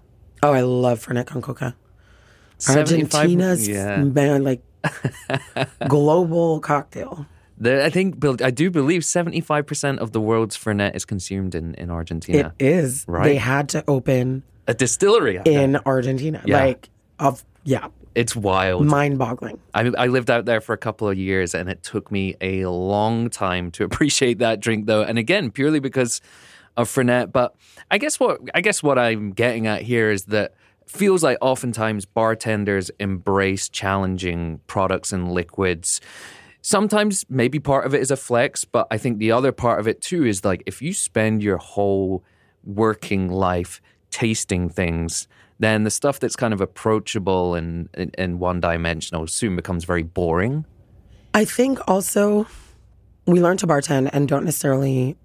[0.42, 1.76] Oh, I love Fernet con Coca.
[2.58, 3.98] 75 Argentina's Yeah.
[4.04, 4.62] man, like
[5.88, 7.26] global cocktail.
[7.64, 11.74] I think I do believe seventy five percent of the world's Fernet is consumed in,
[11.76, 12.54] in Argentina.
[12.60, 13.06] It is.
[13.08, 13.24] Right.
[13.24, 15.40] They had to open a distillery.
[15.46, 16.42] in Argentina.
[16.46, 16.66] Yeah.
[16.66, 18.86] Like of yeah, It's wild.
[18.86, 19.60] mind-boggling.
[19.74, 22.66] I, I lived out there for a couple of years, and it took me a
[22.66, 25.04] long time to appreciate that drink, though.
[25.04, 26.22] And again, purely because
[26.78, 27.32] of Fernet.
[27.32, 27.56] But
[27.92, 30.54] I guess what I guess what I'm getting at here is that
[30.88, 36.00] feels like oftentimes bartenders embrace challenging products and liquids.
[36.62, 39.88] Sometimes maybe part of it is a flex, but I think the other part of
[39.88, 42.24] it too is like if you spend your whole
[42.64, 45.28] working life tasting things,
[45.60, 50.04] then the stuff that's kind of approachable and, and, and one dimensional soon becomes very
[50.04, 50.66] boring.
[51.34, 52.48] I think also
[53.26, 55.16] we learn to bartend and don't necessarily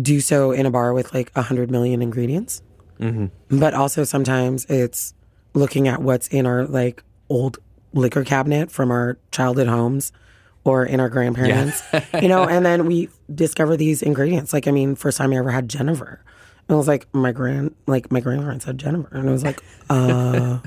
[0.00, 2.62] do so in a bar with like a hundred million ingredients.
[3.00, 3.58] Mm-hmm.
[3.58, 5.14] But also sometimes it's
[5.54, 7.58] looking at what's in our like old
[7.92, 10.12] liquor cabinet from our childhood homes
[10.64, 11.82] or in our grandparents,
[12.20, 14.52] you know, and then we discover these ingredients.
[14.52, 16.20] Like, I mean, first time I ever had Jenever.
[16.68, 19.08] And I was like, my grand, like my grandparents had Jenever.
[19.12, 20.58] And I was like, uh,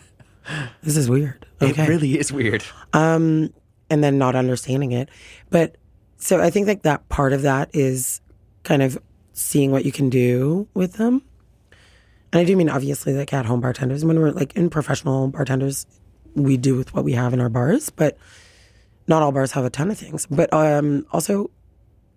[0.81, 1.45] this is weird.
[1.61, 2.63] Okay It really is weird.
[3.89, 5.09] and then not understanding it.
[5.49, 5.75] But
[6.17, 8.21] so I think like that part of that is
[8.63, 8.97] kind of
[9.33, 11.21] seeing what you can do with them.
[12.31, 14.05] And I do mean obviously like at home bartenders.
[14.05, 15.85] When we're like in professional bartenders,
[16.35, 18.17] we do with what we have in our bars, but
[19.07, 20.27] not all bars have a ton of things.
[20.27, 21.49] But um also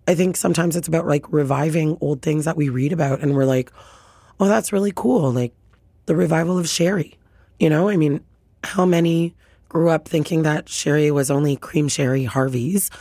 [0.07, 3.45] I think sometimes it's about like reviving old things that we read about and we're
[3.45, 3.71] like,
[4.39, 5.31] oh that's really cool.
[5.31, 5.53] Like
[6.05, 7.17] the revival of sherry.
[7.59, 8.21] You know, I mean,
[8.63, 9.35] how many
[9.69, 12.91] grew up thinking that sherry was only cream sherry Harvey's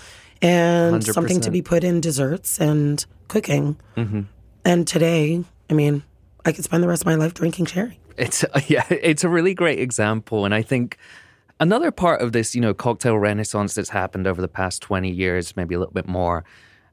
[0.41, 3.77] and something to be put in desserts and cooking.
[3.97, 4.23] Mm-hmm.
[4.65, 6.03] And today, I mean,
[6.45, 7.99] I could spend the rest of my life drinking sherry.
[8.17, 10.99] It's yeah, it's a really great example, and I think
[11.61, 15.57] another part of this, you know, cocktail renaissance that's happened over the past twenty years,
[15.57, 16.45] maybe a little bit more,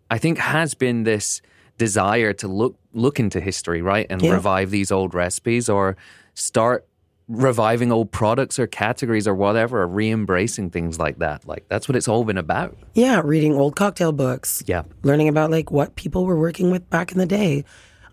[0.09, 1.41] I think has been this
[1.77, 4.33] desire to look look into history, right, and Yeah.
[4.33, 5.95] revive these old recipes or
[6.33, 6.85] start
[7.27, 11.47] reviving old products or categories or whatever, or re-embracing things like that.
[11.47, 12.75] Like that's what it's all been about.
[12.95, 14.63] Yeah, reading old cocktail books.
[14.65, 14.81] Yeah.
[15.03, 17.63] Learning about like what people were working with back in the day.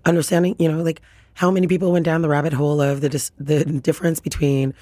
[0.05, 1.01] Understanding, you know, like
[1.35, 4.75] how many people went down the rabbit hole of the dis- the difference between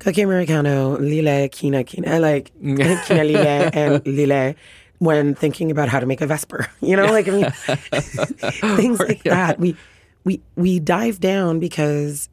[0.00, 4.56] Cocchi americano, Lillet, quina, quina, like quina Lillet and Lillet
[4.98, 6.68] when thinking about how to make a vesper.
[6.80, 7.50] You know, like I mean
[8.76, 9.58] things like that.
[9.58, 9.76] We
[10.24, 12.28] we we dive down because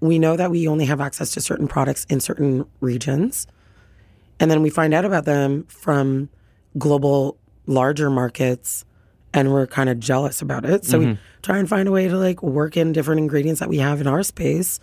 [0.00, 3.46] we know that we only have access to certain products in certain regions.
[4.40, 6.28] And then we find out about them from
[6.78, 8.84] global larger markets
[9.34, 10.84] and we're kind of jealous about it.
[10.84, 11.20] So we mm-hmm.
[11.42, 14.06] try and find a way to like work in different ingredients that we have in
[14.06, 14.80] our space.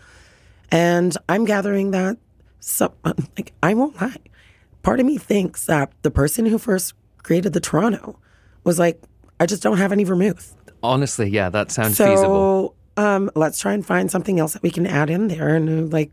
[0.71, 2.17] And I'm gathering that
[2.59, 2.91] some
[3.37, 4.17] like I won't lie.
[4.83, 6.93] Part of me thinks that the person who first
[7.25, 8.19] created the Toronto
[8.63, 9.01] was like,
[9.39, 10.55] I just don't have any vermouth.
[10.83, 12.75] Honestly, yeah, that sounds So feasible.
[13.03, 16.11] um, let's try and find something else that we can add in there and like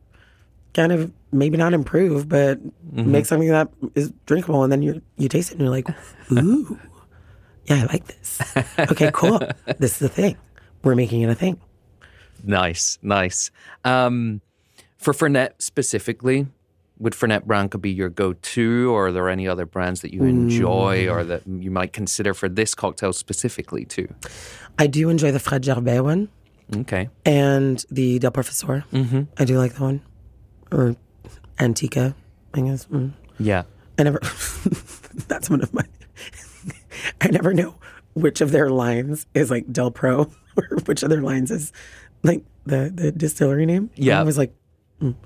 [0.75, 2.59] kind of maybe not improve, but
[2.93, 3.11] Mm-hmm.
[3.13, 4.63] make something that is drinkable.
[4.65, 5.89] And then you you taste it and you're like,
[6.33, 6.79] ooh,
[7.67, 8.41] yeah, I like this.
[8.79, 9.41] Okay, cool.
[9.79, 10.37] this is the thing.
[10.85, 11.59] We're making it a thing.
[12.45, 13.51] Nice, nice.
[13.85, 14.41] Um,
[14.99, 16.47] for Fernet specifically,
[17.03, 21.09] would Fernet Branca be your go-to, or are there any other brands that you enjoy
[21.09, 24.07] or that you might consider for this cocktail specifically too?
[24.79, 26.29] I do enjoy the Fred Jerbis one
[26.77, 27.09] Okay.
[27.27, 28.85] and the Del Professore.
[28.93, 29.23] Mm-hmm.
[29.37, 30.01] I do like that one.
[30.71, 30.95] Or
[31.59, 32.15] Antica,
[32.55, 32.87] I guess.
[32.87, 33.13] Mm.
[33.39, 33.65] Yeah.
[33.99, 34.21] I never.
[35.29, 35.83] that's one of my.
[37.21, 37.75] I never know
[38.15, 41.73] which of their lines is like Del Pro or which of their lines is
[42.23, 43.91] like the the distillery name.
[43.97, 44.21] Yeah.
[44.21, 44.55] I was like,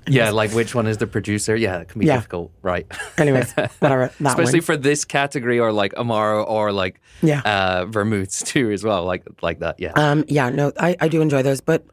[0.07, 1.55] Yeah, like which one is the producer?
[1.55, 2.15] Yeah, it can be Yeah.
[2.17, 2.85] difficult, right?
[3.17, 4.11] anyways, whatever.
[4.19, 4.65] That Especially one.
[4.65, 7.41] for this category or like Amaro or like Yeah.
[7.45, 9.79] uh, vermouths too as well, like like that.
[9.79, 9.91] Yeah.
[9.95, 11.85] Um, yeah, no, I, I do enjoy those, but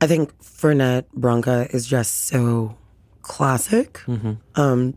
[0.00, 2.76] I think Fernet Branca is just so
[3.22, 3.94] classic.
[4.06, 4.32] Mm-hmm.
[4.60, 4.94] Um,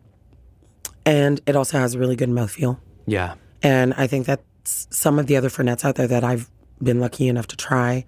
[1.05, 2.79] and it also has a really good mouthfeel.
[3.05, 3.35] yeah.
[3.63, 6.49] And I think that some of the other Fernets out there that I've
[6.83, 8.05] been lucky enough to try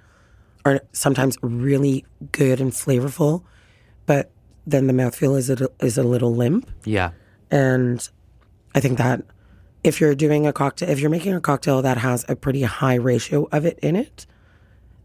[0.66, 3.44] are sometimes really good and flavorful,
[4.08, 4.32] but
[4.66, 6.68] then the mouthfeel is a, is a little limp.
[6.84, 7.12] Yeah.
[7.52, 8.08] And
[8.74, 9.22] I think that
[9.84, 12.96] if you're doing a cocktail, if you're making a cocktail that has a pretty high
[12.96, 14.26] ratio of it in it,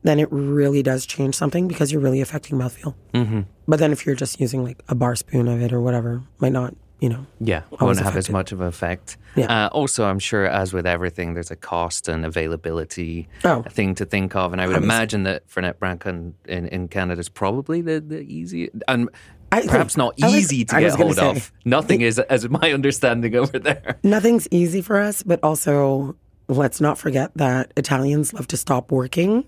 [0.03, 2.95] then it really does change something because you're really affecting mouthfeel.
[3.15, 3.43] Mm-hmm.
[3.69, 6.53] But then if you're just using like a bar spoon of it or whatever, might
[6.53, 7.27] not, you know.
[7.41, 9.17] Yeah, won't have as much of an effect.
[9.37, 9.47] Yeah.
[9.67, 13.62] Uh, also, I'm sure, as with everything, there's a cost and availability Oh.
[13.62, 17.21] thing to think of, and I would imagine that Fernet Branca in, in, in Canada
[17.21, 19.09] is probably the the easy and
[19.51, 21.53] I perhaps not I was- easy to I get was hold say, of.
[21.65, 23.99] Nothing is, as my understanding over there.
[24.03, 26.15] Nothing's easy for us, but also
[26.49, 29.45] let's not forget that Italians love to stop working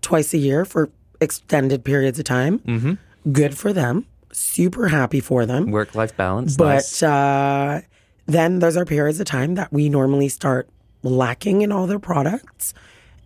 [0.00, 0.90] twice a year for
[1.20, 2.58] extended periods of time.
[2.60, 2.94] Mm-hmm.
[3.32, 4.06] Good for them.
[4.36, 5.70] Super happy for them.
[5.70, 7.02] Work life balance, But nice.
[7.02, 7.80] uh,
[8.26, 10.68] then those are periods of time that we normally start
[11.02, 12.74] lacking in all their products.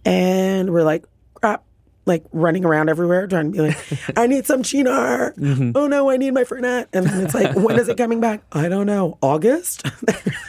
[0.04, 1.64] And we're like, crap,
[2.04, 3.78] like running around everywhere trying to be like,
[4.18, 5.34] I need some Cynar.
[5.36, 5.72] Mm-hmm.
[5.74, 6.86] Oh no, I need my Fernet.
[6.92, 8.42] And then it's like, when is it coming back?
[8.52, 9.18] I don't know.
[9.22, 9.86] August?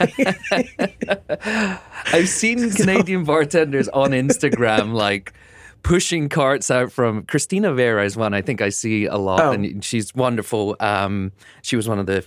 [2.12, 5.32] I've seen Canadian bartenders on Instagram like
[5.82, 9.52] pushing carts out from Christina Veira is one I think I see a lot, Oh.
[9.52, 10.76] and she's wonderful.
[10.80, 12.24] Um, she was one of the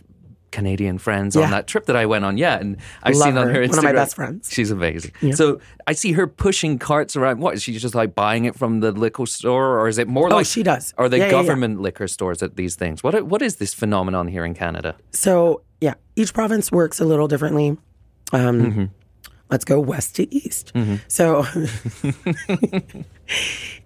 [0.52, 1.46] Canadian friends Yeah.
[1.46, 2.38] on that trip that I went on.
[2.38, 3.54] Yeah, and I've Love seen on her.
[3.54, 3.70] her Instagram.
[3.70, 4.50] One of my best friends.
[4.52, 5.12] She's amazing.
[5.34, 7.40] So I see her pushing carts around.
[7.40, 10.28] What is she just like buying it from the liquor store, or is it more
[10.32, 10.94] Oh, like she does.
[11.00, 11.42] Are they Yeah, yeah, yeah.
[11.42, 13.02] government liquor stores at these things?
[13.04, 14.96] What what is this phenomenon here in Canada?
[15.12, 17.78] So yeah, each province works a little differently.
[18.32, 18.92] Um,
[19.50, 20.72] Let's go west to east.
[21.08, 21.46] So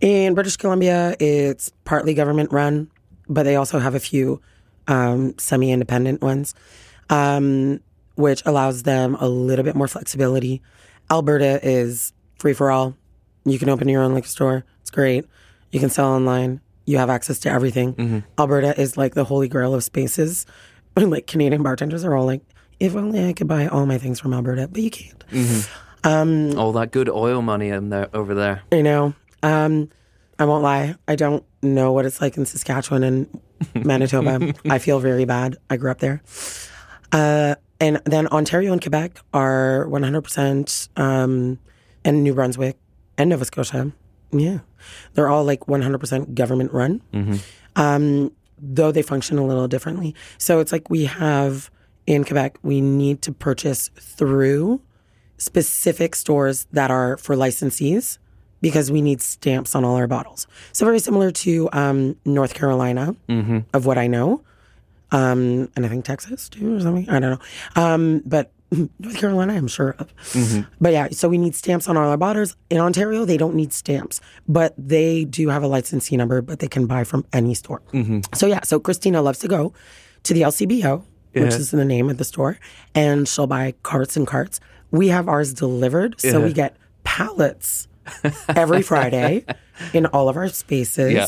[0.02, 2.90] in British Columbia, it's partly government run,
[3.28, 4.42] but they also have a few
[4.88, 6.54] um, semi-independent ones,
[7.10, 7.80] um,
[8.16, 10.62] which allows them a little bit more flexibility.
[11.10, 12.96] Alberta is free for all.
[13.46, 14.66] You can open your own liquor store.
[14.82, 15.26] It's great.
[15.72, 16.62] You can sell online.
[16.86, 18.24] You have access to everything.
[18.40, 20.46] Alberta is like the holy grail of spaces.
[20.96, 22.42] like Canadian bartenders are all like,
[22.80, 25.24] if only I could buy all my things from Alberta, but you can't.
[26.58, 28.64] All that good oil money in there over there.
[28.72, 29.90] You know, um,
[30.40, 30.96] I won't lie.
[31.08, 33.42] I don't know what it's like in Saskatchewan and
[33.76, 34.54] Manitoba.
[34.70, 35.58] I feel very bad.
[35.70, 36.22] I grew up there.
[37.12, 41.60] Uh, and then Ontario and Quebec are 100%, um,
[42.04, 42.78] and New Brunswick
[43.18, 43.92] and Nova Scotia.
[44.32, 44.60] Yeah.
[45.14, 47.02] They're all like 100% government run,
[47.76, 50.16] um, though they function a little differently.
[50.38, 51.70] So it's like we have
[52.06, 54.82] in Quebec, we need to purchase through
[55.38, 58.18] specific stores that are for licensees
[58.62, 60.48] because we need stamps on all our bottles.
[60.74, 63.16] So very similar to um, North Carolina,
[63.74, 64.42] of what I know,
[65.12, 67.10] um, and I think Texas too or something.
[67.10, 68.52] I don't know, um, but
[69.00, 70.12] North Carolina, I'm sure of.
[70.82, 72.58] But yeah, so we need stamps on all our bottles.
[72.70, 76.68] In Ontario, they don't need stamps, but they do have a licensee number, but they
[76.68, 77.82] can buy from any store.
[78.36, 79.72] So yeah, so Christina loves to go
[80.24, 82.60] to the LCBO, which is the name of the store,
[82.94, 84.60] and she'll buy carts and carts.
[84.92, 87.88] We have ours delivered, so we get pallets
[88.50, 89.46] every Friday
[89.94, 91.14] in all of our spaces.
[91.14, 91.28] Yeah.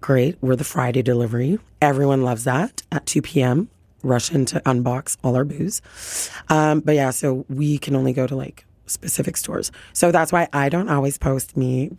[0.00, 0.36] Great.
[0.40, 1.58] We're the Friday delivery.
[1.80, 3.68] Everyone loves that at 2 p.m.
[4.02, 5.82] Rush in to unbox all our booze.
[6.48, 9.72] Um, but yeah, so we can only go to like specific stores.
[9.94, 11.90] So that's why I don't always post me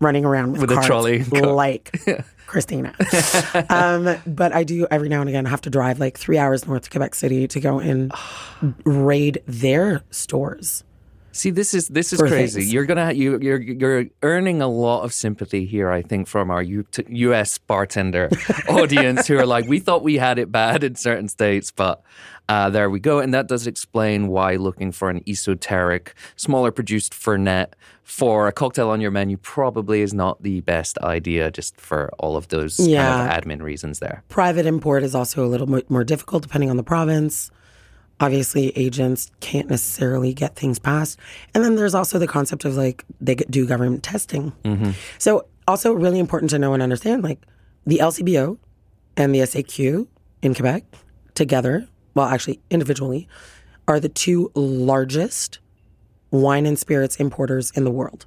[0.00, 1.22] running around with, With a trolley.
[1.24, 1.96] like
[2.46, 2.94] Christina.
[3.70, 6.82] um, but I do every now and again have to drive like three hours north
[6.84, 8.12] to Quebec City to go and
[8.84, 10.82] raid their stores.
[11.36, 12.60] See, this is this is crazy.
[12.60, 12.72] things.
[12.72, 16.62] You're gonna you you're you're earning a lot of sympathy here, I think, from our
[16.62, 17.58] U- U.S.
[17.58, 18.30] bartender
[18.68, 22.02] audience who are like, we thought we had it bad in certain states, but
[22.48, 23.18] uh, there we go.
[23.18, 27.72] And that does explain why looking for an esoteric, smaller produced Fernet
[28.04, 32.36] for a cocktail on your menu probably is not the best idea, just for all
[32.36, 33.02] of those Yeah.
[33.26, 34.22] kind of admin reasons there.
[34.28, 37.50] Private import is also a little more difficult depending on the province.
[38.20, 41.18] Obviously, agents can't necessarily get things passed.
[41.52, 44.52] And then there's also the concept of like they do government testing.
[44.64, 44.92] Mm-hmm.
[45.18, 47.40] So, also really important to know and understand like
[47.86, 48.58] the LCBO
[49.16, 50.06] and the SAQ
[50.42, 50.84] in Quebec
[51.34, 53.28] together, well, actually, individually,
[53.88, 55.58] are the two largest
[56.30, 58.26] wine and spirits importers in the world.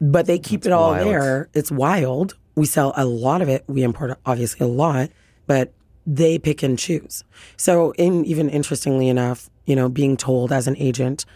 [0.00, 1.06] But they keep it all wild.
[1.06, 1.48] there.
[1.54, 2.36] It's wild.
[2.54, 3.64] We sell a lot of it.
[3.66, 5.10] We import obviously a lot,
[5.46, 5.72] but
[6.08, 7.22] they pick and choose.
[7.56, 11.26] So, in even interestingly enough, you know, being told as an agent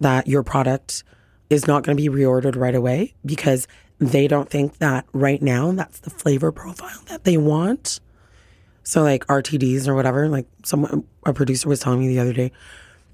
[0.00, 1.04] that your product
[1.50, 3.68] is not going to be reordered right away because
[3.98, 8.00] they don't think that right now that's the flavor profile that they want.
[8.84, 12.52] So like RTDs or whatever, like someone a producer was telling me the other day.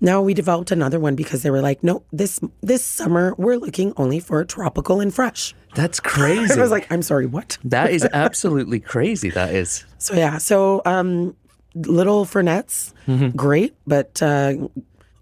[0.00, 3.92] Now we developed another one because they were like, no, this this summer we're looking
[3.96, 5.54] only for tropical and fresh.
[5.74, 6.54] That's crazy.
[6.54, 7.58] I was like, I'm sorry, what?
[7.64, 9.30] that is absolutely crazy.
[9.30, 9.84] That is.
[9.98, 11.34] So yeah, so um,
[11.74, 12.92] little fernets,
[13.36, 14.54] great, but uh,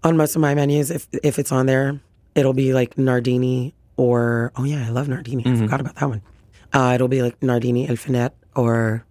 [0.03, 1.99] on most of my menus, if if it's on there,
[2.35, 5.43] it'll be like Nardini or oh yeah, I love Nardini.
[5.45, 6.21] I forgot about that one.
[6.73, 9.05] Uh, it'll be like Nardini El Fernet or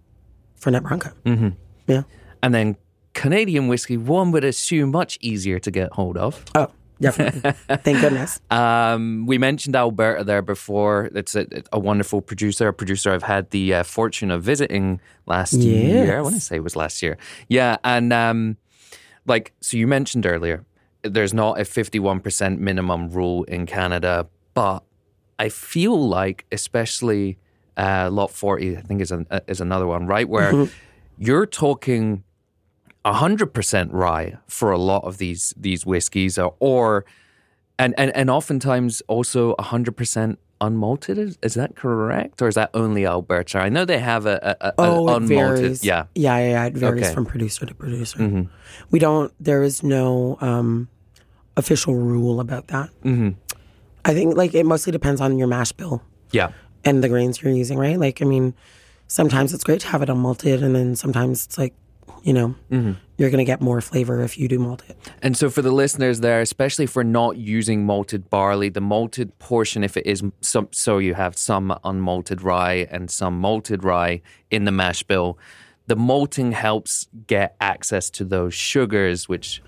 [0.61, 1.13] Fernet Branca.
[1.25, 1.49] Mm-hmm.
[1.87, 2.03] Yeah.
[2.43, 2.77] And then
[3.17, 6.45] Canadian whiskey, one would assume much easier to get hold of.
[6.55, 7.41] Oh, definitely.
[7.79, 8.41] Thank goodness.
[8.51, 11.11] Um, we mentioned Alberta there before.
[11.15, 15.55] It's a, a wonderful producer, a producer I've had the uh, fortune of visiting last
[15.55, 16.19] year.
[16.19, 17.17] I want to say it was last year.
[17.49, 18.59] Yeah, and um,
[19.27, 20.67] like so, you mentioned earlier,
[21.03, 24.83] there's not a 51% minimum rule in Canada, but
[25.39, 27.39] I feel like, especially
[27.79, 30.69] uh, Lot 40, I think is an, uh, is another one, right, where
[31.19, 32.25] you're talking.
[33.13, 37.05] 100% rye for a lot of these these whiskeys or, or
[37.79, 43.05] and, and and oftentimes also 100% unmalted is, is that correct or is that only
[43.07, 45.85] Alberta I know they have a, a, a Oh, it unmalted varies.
[45.85, 46.65] yeah yeah, yeah, yeah.
[46.67, 47.15] It varies Okay.
[47.15, 48.47] from producer to producer.
[48.91, 49.33] We don't.
[49.39, 50.89] There is no um,
[51.57, 52.89] official rule about that.
[53.05, 53.31] Mm-hmm.
[54.05, 56.51] I think like it mostly depends on your mash bill yeah
[56.85, 57.99] and the grains you're using, right?
[57.99, 58.55] Like, I mean,
[59.09, 61.75] sometimes it's great to have it unmalted, and then sometimes it's like,
[62.23, 62.93] you know, Mm-hmm.
[63.19, 64.97] you're gonna get more flavor if you do malt it.
[65.23, 69.85] And so, for the listeners there, especially we're not using malted barley, the malted portion,
[69.85, 74.65] if it is some, so you have some unmalted rye and some malted rye in
[74.65, 75.39] the mash bill,
[75.87, 79.63] the malting helps get access to those sugars, which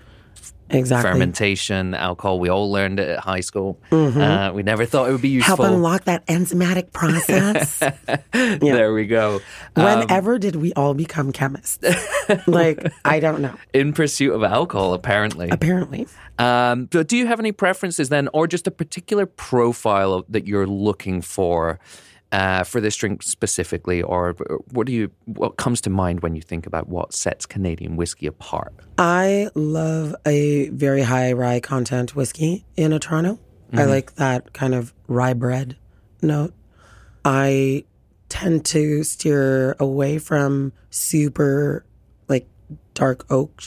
[0.71, 1.11] Exactly.
[1.11, 3.79] fermentation, alcohol, we all learned it at high school.
[3.91, 5.55] Uh, we never thought it would be useful.
[5.55, 7.81] Help unlock that enzymatic process.
[8.31, 9.41] There we go.
[9.75, 11.83] Um, Whenever did we all become chemists?
[12.47, 13.55] like, I don't know.
[13.73, 15.49] in pursuit of alcohol, apparently.
[15.49, 16.07] Apparently.
[16.37, 20.67] Um, but do you have any preferences then, or just a particular profile that you're
[20.67, 21.79] looking for
[22.31, 26.35] uh, for this drink specifically, or uh, what do you what comes to mind when
[26.35, 28.73] you think about what sets Canadian whiskey apart?
[28.97, 33.39] I love a very high rye content whiskey in a Toronto.
[33.71, 33.89] I mm-hmm.
[33.89, 35.77] like that kind of rye bread
[36.21, 36.53] note.
[37.25, 37.85] I
[38.29, 41.85] tend to steer away from super
[42.27, 42.47] like
[42.93, 43.61] dark oak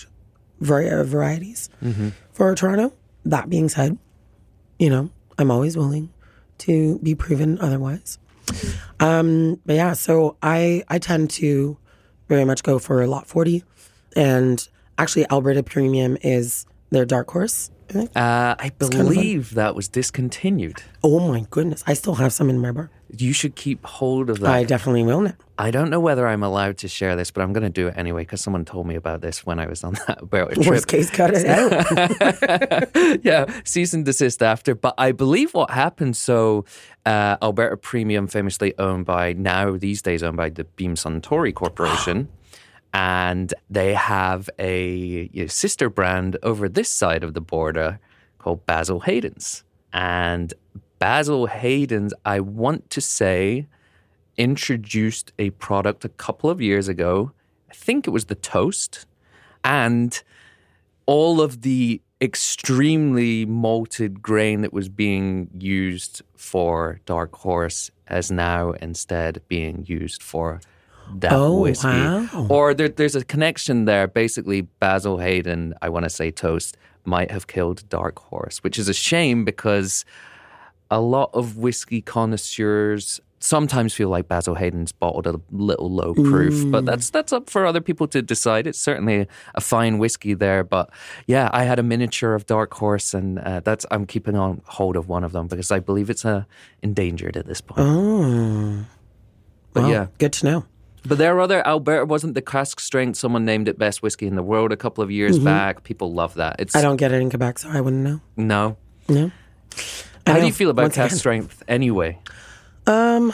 [0.60, 2.10] vari- varieties mm-hmm.
[2.32, 2.92] for Toronto.
[3.24, 3.98] That being said,
[4.78, 6.12] you know, I'm always willing
[6.58, 8.18] to be proven otherwise.
[9.00, 11.76] Um, but yeah, so I I tend to
[12.28, 13.62] very much go for lot 40
[14.16, 14.66] and
[14.96, 20.82] actually Alberta Premium is their dark horse Uh, I kind of believe that was discontinued.
[21.02, 21.82] Oh my goodness.
[21.86, 22.90] I still have some in my bar.
[23.14, 24.50] You should keep hold of that.
[24.50, 25.34] I definitely will now.
[25.58, 27.94] I don't know whether I'm allowed to share this, but I'm going to do it
[27.96, 30.66] anyway because someone told me about this when I was on that Alberta trip.
[30.66, 33.20] Worst case, cut it out.
[33.24, 34.74] yeah, cease and desist after.
[34.74, 36.16] But I believe what happened.
[36.16, 36.64] So,
[37.04, 42.28] uh, Alberta Premium, famously owned by now these days owned by the Beam Suntory Corporation,
[42.92, 47.98] and they have a you know, sister brand over this side of the border
[48.38, 50.52] called Basil Hayden's, and
[50.98, 53.66] Basil Hayden's, I want to say,
[54.36, 57.32] introduced a product a couple of years ago.
[57.70, 59.06] I think it was the toast,
[59.64, 60.22] and
[61.06, 68.72] all of the extremely malted grain that was being used for Dark Horse is now
[68.72, 70.60] instead being used for
[71.20, 71.88] that Oh, whiskey.
[71.88, 72.46] wow.
[72.48, 74.06] Or there, there's a connection there.
[74.08, 78.88] Basically, Basil Hayden, I want to say toast, might have killed Dark Horse, which is
[78.88, 80.04] a shame because
[80.90, 86.70] a lot of whiskey connoisseurs sometimes feel like Basil Hayden's bottled a little low proof,
[86.70, 88.68] but that's that's up for other people to decide.
[88.68, 90.90] It's certainly a fine whiskey there, but
[91.26, 94.94] yeah, I had a miniature of Dark Horse, and uh, that's I'm keeping on hold
[94.96, 96.44] of one of them because I believe it's uh,
[96.82, 97.80] endangered at this point.
[97.80, 98.84] oh.
[99.72, 100.64] but yeah, Good to know.
[101.06, 103.16] But there are other Alberta wasn't the cask strength.
[103.18, 105.82] Someone named it best whiskey in the world a couple of years back.
[105.84, 106.56] People love that.
[106.58, 106.78] It's Mm-hmm.
[106.78, 108.20] I don't get it in Quebec, so I wouldn't know.
[108.36, 108.76] no.
[109.08, 109.30] No.
[110.26, 112.18] I How do you feel about cask strength anyway?
[112.86, 113.32] Um,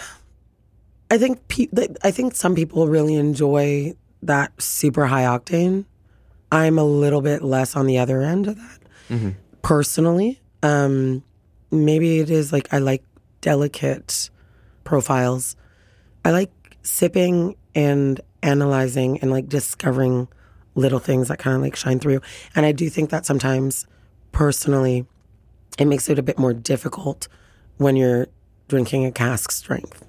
[1.10, 1.68] I think pe-
[2.02, 5.84] I think some people really enjoy that super high octane.
[6.50, 8.78] I'm a little bit less on the other end of that.
[9.10, 9.30] Mm-hmm.
[9.60, 11.22] Personally, um,
[11.70, 13.04] maybe it is like I like
[13.42, 14.30] delicate
[14.84, 15.56] profiles.
[16.24, 16.50] I like
[16.88, 20.26] sipping and analyzing and like discovering
[20.74, 22.20] little things that kind of like shine through.
[22.54, 23.86] And I do think that sometimes,
[24.32, 25.06] personally,
[25.78, 27.28] it makes it a bit more difficult
[27.76, 28.26] when you're
[28.68, 30.04] drinking a cask strength.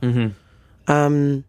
[0.88, 1.44] Um,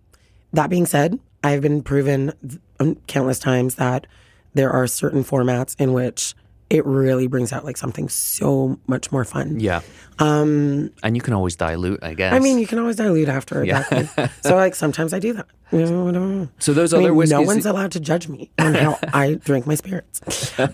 [0.53, 4.07] that being said, I've been proven th- um, countless times that
[4.55, 6.35] there are certain formats in which
[6.71, 9.59] it really brings out like something so much more fun.
[9.59, 9.81] Yeah.
[10.21, 12.33] Um, and you can always dilute, I guess.
[12.33, 13.65] I mean, you can always dilute after.
[13.65, 13.81] Yeah.
[13.91, 14.29] Exactly.
[14.43, 15.47] so like sometimes I do that.
[15.73, 16.49] You know, I don't know.
[16.61, 19.35] so those I other mean, whiskeys, no one's allowed to judge me on how I
[19.35, 20.21] drink my spirits.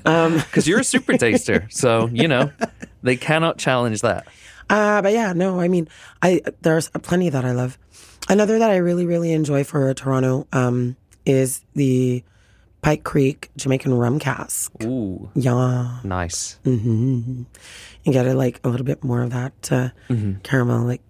[0.04, 2.50] Um, because you're a super taster, so you know
[3.02, 4.26] they cannot challenge that.
[4.68, 5.88] Uh, but yeah, no, I mean,
[6.22, 7.78] I there's plenty that I love.
[8.28, 12.24] Another that I really, really enjoy for Toronto um, is the
[12.82, 14.70] Pike Creek Jamaican rum cask.
[14.84, 16.58] Ooh, Yeah, nice.
[16.64, 17.42] hmm
[18.04, 19.88] you get it like a little bit more of that uh,
[20.44, 21.02] caramel, like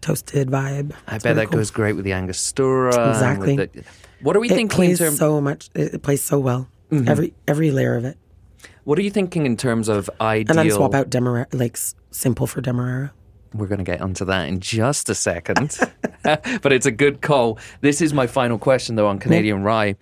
[0.00, 0.88] toasted vibe.
[0.88, 1.10] Mm-hmm.
[1.10, 1.58] I It's bet really that cool.
[1.60, 3.10] goes great with the Angostura.
[3.10, 3.56] Exactly.
[3.56, 3.84] the-
[4.22, 5.18] what are we It thinking in plays terms?
[5.18, 5.68] so much.
[5.74, 6.68] It, plays so well.
[6.90, 7.08] Mm-hmm.
[7.08, 8.16] Every every layer of it,
[8.84, 10.58] what are you thinking in terms of ideal?
[10.58, 11.78] and then swap out Demerara, like
[12.10, 13.12] simple for Demerara.
[13.54, 15.76] We're going to get onto that in just a second.
[16.22, 17.58] but it's a good call.
[17.80, 19.96] This is my final question, though, on Canadian rye.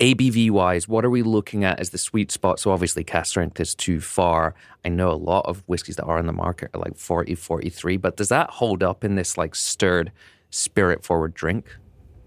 [0.00, 2.58] ABV wise, what are we looking at as the sweet spot?
[2.58, 4.54] So, obviously, cask strength is too far.
[4.84, 7.96] I know a lot of whiskies that are on the market are like 40, 43,
[7.98, 10.10] but does that hold up in this like stirred,
[10.50, 11.66] spirit forward drink?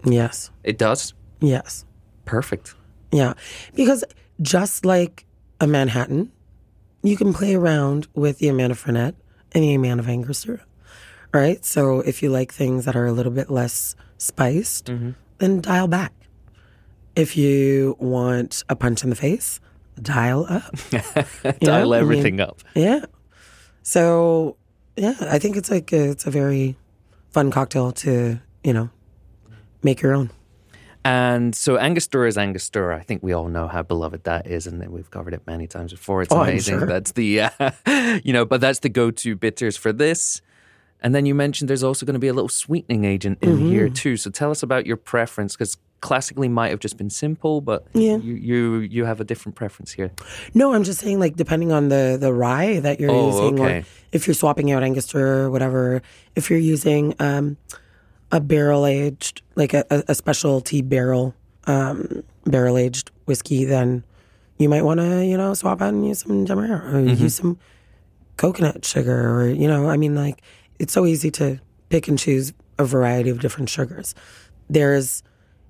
[0.04, 1.12] Yes, It does.
[1.40, 1.84] yes.
[2.24, 2.74] Perfect.
[3.10, 3.34] Yeah,
[3.74, 4.04] because
[4.42, 5.24] just like
[5.60, 6.30] a Manhattan,
[7.02, 9.14] you can play around with the amount of Fernet
[9.52, 10.60] and the amount of Angostura,
[11.32, 11.64] right?
[11.64, 15.10] So if you like things that are a little bit less spiced, Mm-hmm.
[15.38, 16.12] then dial back.
[17.18, 19.60] If you want a punch in the face,
[20.00, 20.74] dial up.
[20.92, 21.00] You
[21.42, 21.54] know?
[21.60, 22.60] Dial I mean, everything up.
[22.74, 23.04] yeah.
[23.82, 24.56] So
[24.96, 26.76] yeah, I think it's like a, it's a very
[27.30, 28.90] fun cocktail to you know
[29.82, 30.30] make your own.
[31.04, 32.96] And so Angostura is Angostura.
[32.96, 35.92] I think we all know how beloved that is, and we've covered it many times
[35.92, 36.22] before.
[36.22, 36.78] It's Oh, amazing.
[36.80, 36.86] sure.
[36.86, 37.70] That's the, uh,
[38.24, 40.42] you know, but that's the go-to bitters for this.
[41.00, 43.70] And then you mentioned there's also going to be a little sweetening agent in Mm-hmm.
[43.70, 44.16] here too.
[44.16, 48.16] So tell us about your preference, because classically might have just been simple, but Yeah.
[48.18, 50.10] you, you you have a different preference here.
[50.54, 53.78] No, I'm just saying, like, depending on the the rye that you're Oh, using, okay.
[53.80, 56.02] or if you're swapping out Angostura or whatever,
[56.36, 57.56] if you're using um,
[58.30, 61.34] a barrel aged, like a, a, specialty barrel
[61.66, 64.04] um, barrel aged whiskey, then
[64.58, 67.22] you might want to, you know, swap out and use some Demerara or Mm-hmm.
[67.22, 67.58] use some
[68.36, 70.40] coconut sugar, or you know, I mean, like,
[70.78, 74.14] it's so easy to pick and choose a variety of different sugars.
[74.70, 75.22] There's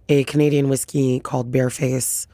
[0.09, 2.26] a Canadian whiskey called Bearface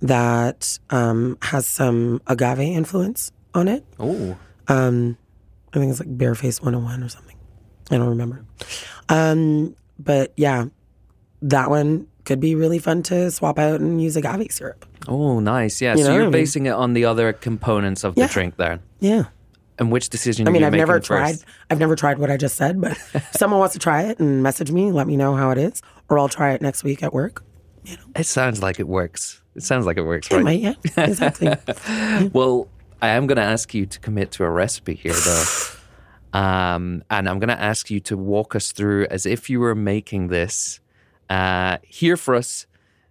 [0.00, 3.84] that um, has some agave influence on it.
[3.98, 4.36] Oh,
[4.68, 5.16] Um,
[5.72, 7.36] I think it's like Bearface 101 or something.
[7.90, 8.44] I don't remember.
[9.08, 10.66] Um, but yeah,
[11.42, 14.84] that one could be really fun to swap out and use agave syrup.
[15.08, 15.80] Oh, nice.
[15.80, 15.94] Yeah.
[15.96, 16.32] You so you're I mean?
[16.32, 18.26] basing it on the other components of the Yeah.
[18.28, 18.80] drink there.
[19.00, 19.24] Yeah.
[19.78, 21.36] And which decision I mean, you I've never tried.
[21.70, 24.42] I've never tried what I just said, but if someone wants to try it and
[24.42, 27.12] message me, let me know how it is, or I'll try it next week at
[27.12, 27.44] work.
[28.16, 29.40] It sounds like it works.
[29.54, 30.44] It sounds like it works, It right?
[30.44, 31.54] might, yeah, exactly.
[32.32, 32.68] Well,
[33.00, 35.44] I am going to ask you to commit to a recipe here, though.
[36.34, 39.74] Um, and I'm going to ask you to walk us through as if you were
[39.74, 40.78] making this
[41.30, 42.66] uh, here for us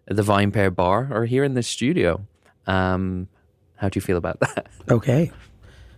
[0.08, 2.28] at the VinePair Bar or here in the studio.
[2.68, 3.28] Um,
[3.78, 4.68] how do you feel about that?
[4.92, 5.32] okay,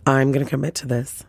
[0.06, 1.24] I'm gonna commit to this.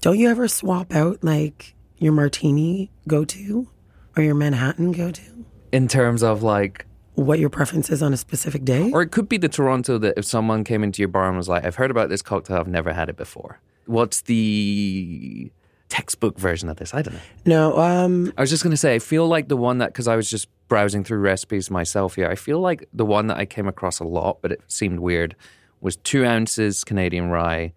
[0.00, 3.68] Don't you ever swap out like your martini go to
[4.16, 5.22] or your Manhattan go to?
[5.70, 8.90] In terms of like, What your preference is on a specific day?
[8.92, 11.48] or it could be the Toronto that if someone came into your bar and was
[11.48, 13.60] like, I've heard about this cocktail, I've never had it before.
[13.86, 15.52] What's the
[15.88, 16.94] textbook version of this?
[16.94, 17.20] I don't know.
[17.44, 20.08] no, um, I was just going to say, I feel like the one that, because
[20.08, 23.44] I was just browsing through recipes myself here, I feel like the one that I
[23.44, 25.36] came across a lot, but it seemed weird,
[25.82, 27.74] was two ounces Canadian rye,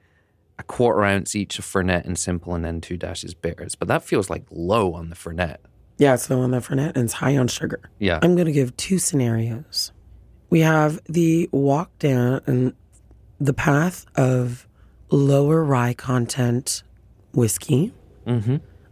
[0.58, 3.76] a quarter ounce each of Fernet and Simple, and then two dashes bitters.
[3.76, 5.58] But that feels like low on the Fernet.
[5.98, 7.82] yeah, it's the one that Fernet and it's high on sugar.
[8.00, 8.20] Yeah.
[8.22, 9.92] I'm going to give two scenarios.
[10.50, 12.74] We have the walk down and
[13.40, 14.68] the path of
[15.10, 16.84] lower rye content
[17.34, 17.94] whiskey,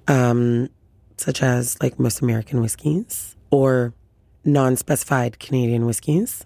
[0.07, 0.70] um,
[1.18, 3.93] such as like most American whiskeys or
[4.43, 6.45] non specified Canadian whiskeys,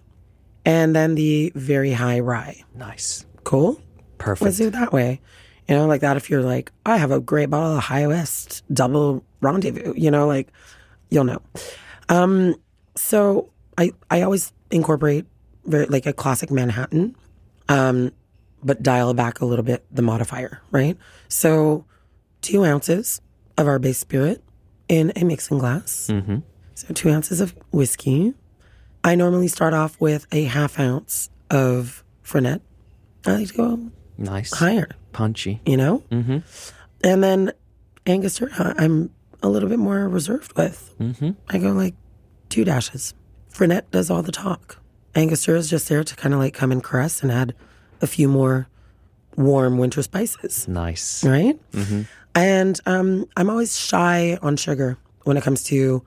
[0.68, 2.62] and then the very high rye.
[2.76, 3.26] nice.
[3.46, 3.82] Cool.
[4.18, 4.44] Perfect.
[4.44, 5.22] Let's do it that way.
[5.70, 8.64] You know, like that if you're like, I have a great bottle of High West
[8.74, 10.52] double rendezvous, you know, like
[11.10, 11.42] you'll know.
[12.10, 12.56] Um,
[12.96, 15.26] so I I always incorporate
[15.66, 17.16] very like a classic Manhattan,
[17.70, 18.12] um,
[18.62, 20.98] but dial back a little bit the modifier, right?
[21.30, 21.86] So
[22.42, 23.22] two ounces
[23.58, 24.44] of our base spirit
[24.90, 26.10] in a mixing glass.
[26.12, 26.40] Mm-hmm.
[26.76, 28.34] So two ounces of whiskey.
[29.08, 32.60] I normally start off with a half ounce of Fernet.
[33.26, 33.80] I like to go
[34.18, 34.54] Nice.
[34.54, 35.62] higher, Punchy.
[35.66, 36.04] you know?
[36.12, 36.38] Mm-hmm.
[37.04, 37.52] And then
[38.06, 40.94] Angostura, I'm a little bit more reserved with.
[41.00, 41.32] Mm-hmm.
[41.50, 41.96] I go like
[42.50, 43.14] two dashes.
[43.54, 44.78] Fernet does all the talk.
[45.16, 47.54] Angostura is just there to kind of like come and caress and add
[48.02, 48.68] a few more
[49.38, 51.24] warm winter spices, Nice.
[51.24, 51.58] right?
[52.36, 56.04] And um, I'm always shy on sugar when it comes to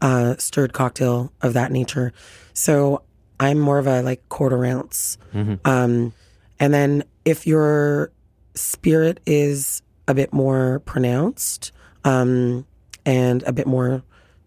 [0.00, 2.12] uh, stirred cocktail of that nature.
[2.54, 3.02] So
[3.40, 5.18] I'm more of a like quarter ounce.
[5.64, 6.12] Um,
[6.60, 8.12] and then if your
[8.54, 11.72] spirit is a bit more pronounced
[12.04, 12.66] um,
[13.06, 14.02] and a bit more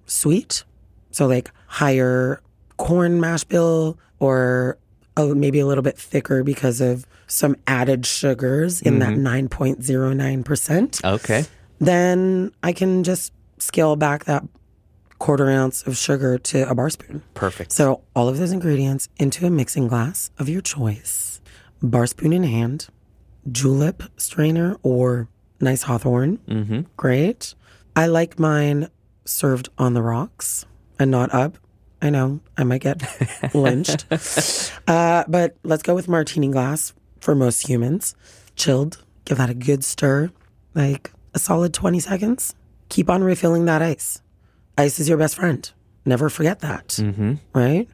[0.06, 0.64] sweet,
[1.12, 2.42] so like higher
[2.78, 4.78] corn mash bill or
[5.18, 11.46] a, maybe a little bit thicker because of some added sugars in that 9.09%, Okay.
[11.80, 14.44] then I can just scale back that
[15.20, 17.24] quarter ounce of sugar to a bar spoon.
[17.34, 17.72] Perfect.
[17.72, 21.42] So all of those ingredients into a mixing glass of your choice,
[21.82, 22.88] bar spoon in hand,
[23.52, 25.28] julep strainer or
[25.60, 26.38] nice hawthorn.
[26.48, 26.82] mm-hmm.
[26.98, 27.56] Great.
[27.96, 28.90] I like mine
[29.24, 30.66] served on the rocks
[31.00, 31.58] and not up.
[32.02, 33.02] I know I might get
[33.56, 34.06] lynched.
[34.88, 38.16] Uh, but let's go with martini glass for most humans.
[38.56, 39.04] Chilled.
[39.24, 40.30] Give that a good stir,
[40.76, 42.54] like a solid 20 seconds.
[42.90, 44.22] Keep on refilling that ice.
[44.78, 45.70] Ice is your best friend.
[46.06, 46.90] Never forget that.
[46.90, 47.36] Mm-hmm.
[47.54, 47.88] Right?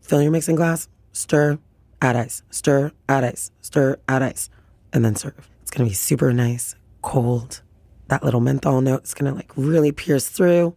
[0.00, 1.58] Fill your mixing glass, stir,
[2.02, 4.50] add ice, stir, add ice, stir, add ice,
[4.92, 5.48] and then serve.
[5.62, 7.62] It's gonna be super nice, cold.
[8.08, 10.76] That little menthol note is gonna like really pierce through,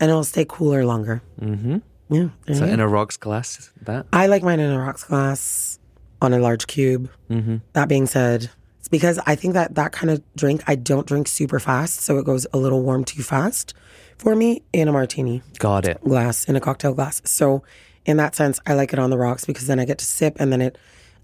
[0.00, 1.22] and it'll stay cooler longer.
[1.40, 1.78] Mm-hmm.
[2.10, 2.28] Yeah.
[2.54, 4.06] So in a rocks glass, that.
[4.12, 5.78] I like mine in a rocks glass
[6.22, 7.10] on a large cube.
[7.28, 7.56] Mm-hmm.
[7.74, 11.28] That being said, it's because I think that that kind of drink I don't drink
[11.28, 13.74] super fast, so it goes a little warm too fast
[14.18, 16.00] for me in a martini Got it.
[16.02, 17.22] glass in a cocktail glass.
[17.24, 17.62] So
[18.04, 20.36] in that sense, I like it on the rocks because then I get to sip
[20.38, 20.76] and then it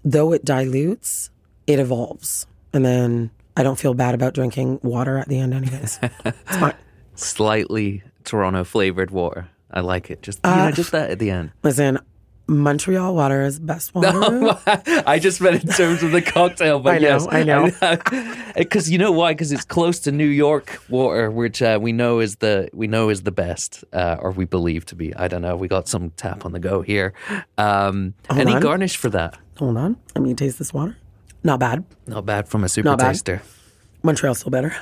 [0.03, 1.29] though it dilutes,
[1.67, 2.47] it evolves.
[2.73, 5.99] And then I don't feel bad about drinking water at the end anyways.
[6.03, 6.75] it's fine.
[7.15, 9.49] Slightly Toronto flavored water.
[9.71, 10.21] I like it.
[10.21, 11.51] Just you know, uh, just that at the end.
[11.63, 11.99] Listen,
[12.47, 14.57] Montreal water is best water.
[15.07, 18.31] I just meant in terms of the cocktail, but I know, yes, I know.
[18.55, 19.33] Because you know why?
[19.33, 23.09] Because it's close to New York water, which uh, we know is the we know
[23.09, 25.13] is the best, uh, or we believe to be.
[25.15, 25.55] I don't know.
[25.55, 27.13] We got some tap on the go here.
[27.57, 28.61] Um, any on.
[28.61, 29.37] garnish for that?
[29.57, 29.97] Hold on.
[30.15, 30.95] Let me taste this water.
[31.43, 31.83] Not bad.
[32.07, 33.07] Not bad from a super Not bad.
[33.07, 33.41] taster.
[34.03, 34.73] Montreal's still better.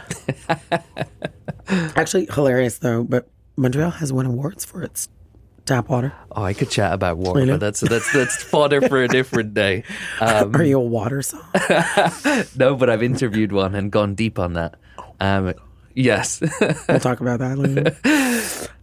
[1.95, 5.07] Actually, hilarious though, but Montreal has won awards for its
[5.65, 6.13] tap water.
[6.31, 9.83] Oh, I could chat about water, but that's that's that's fodder for a different day.
[10.19, 11.43] Um, Are you a water song?
[12.57, 14.75] no, but I've interviewed one and gone deep on that.
[15.19, 15.53] Um,
[15.93, 16.41] yes.
[16.89, 17.95] we'll talk about that later.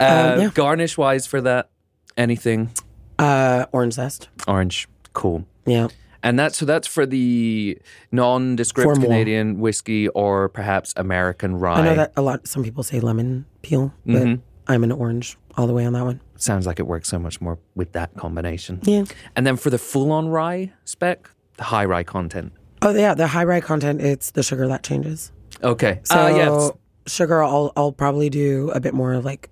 [0.01, 0.51] Uh, yeah.
[0.55, 1.71] Garnish wise for that,
[2.17, 2.71] anything?
[3.19, 4.29] Uh, orange zest.
[4.49, 4.89] Orange.
[5.13, 5.45] Cool.
[5.67, 5.89] Yeah.
[6.23, 7.79] And that's so that's for the
[8.13, 9.05] nondescript For more.
[9.05, 11.79] Canadian whiskey or perhaps American rye.
[11.81, 12.47] I know that a lot.
[12.47, 14.43] Some people say lemon peel, but Mm-hmm.
[14.71, 16.21] I'm an orange all the way on that one.
[16.37, 18.79] Sounds like it works so much more with that combination.
[18.85, 19.05] Yeah.
[19.35, 22.53] And then for the full on rye spec, the high rye content.
[22.83, 24.01] Oh yeah, the high rye content.
[24.01, 25.33] It's the sugar that changes.
[25.63, 26.01] Okay.
[26.05, 26.43] So Uh, yeah.
[26.43, 26.71] it's-
[27.07, 29.51] sugar, I'll I'll probably do a bit more of like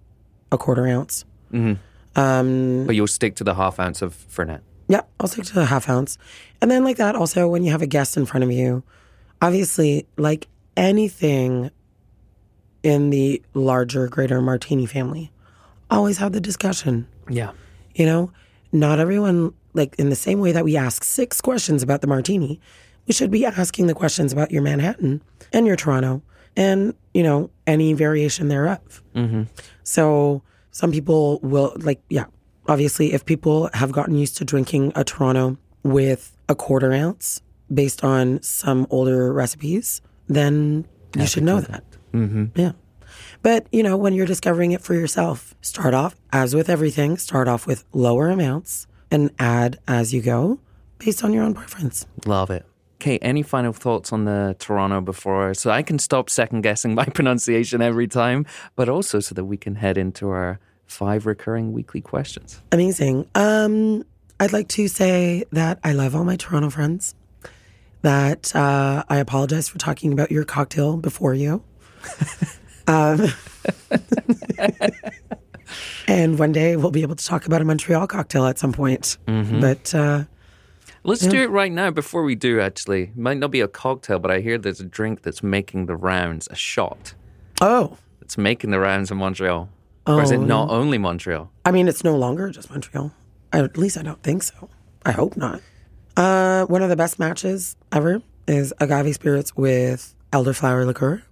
[0.53, 1.25] a quarter ounce.
[1.51, 4.61] But you'll stick to the half ounce of Fernet.
[4.89, 6.17] Yeah, I'll stick to the half ounce.
[6.63, 8.83] And then like that, also when you have a guest in front of you,
[9.43, 11.71] obviously like anything
[12.89, 15.31] in the larger, greater martini family,
[15.91, 17.07] always have the discussion.
[17.29, 17.53] Yeah.
[17.95, 18.33] You know,
[18.73, 22.61] not everyone like in the same way that we ask six questions about the martini,
[23.07, 25.21] we should be asking the questions about your Manhattan
[25.53, 26.23] and your Toronto
[26.57, 29.03] and you know any variation thereof.
[29.83, 32.25] So some people will like, yeah,
[32.69, 38.03] obviously, if people have gotten used to drinking a Toronto with a quarter ounce based
[38.03, 40.87] on some older recipes, then
[41.17, 41.85] you should know that.
[42.13, 42.47] Mm-hmm.
[42.55, 42.73] Yeah.
[43.43, 47.49] But, you know, when you're discovering it for yourself, start off, as with everything, start
[47.49, 50.59] off with lower amounts and add as you go
[50.99, 52.07] based on your own preference.
[52.27, 52.67] Love it.
[53.01, 57.05] Okay, any final thoughts on the Toronto before so I can stop second guessing my
[57.05, 58.45] pronunciation every time,
[58.75, 62.61] but also so that we can head into our five recurring weekly questions.
[62.73, 63.29] Amazing.
[63.35, 64.05] Um,
[64.41, 67.15] I'd like to say that I love all my Toronto friends.
[68.03, 71.63] That uh, I apologize for talking about your cocktail before you.
[72.87, 73.27] um,
[76.09, 79.19] and one day we'll be able to talk about a Montreal cocktail at some point.
[79.27, 80.25] But uh,
[81.05, 83.13] Let's do it right now before we do, actually.
[83.17, 86.49] Might not be a cocktail, but I hear there's a drink that's making the rounds,
[86.51, 87.15] a shot
[87.61, 89.69] oh, it's making the rounds in Montreal.
[90.07, 91.51] or is it not only Montreal?
[91.65, 93.13] I mean, it's no longer just Montreal.
[93.53, 94.69] At least I don't think so.
[95.05, 95.61] I hope not.
[96.17, 101.23] Uh, one of the best matches ever is agave spirits with elderflower liqueur.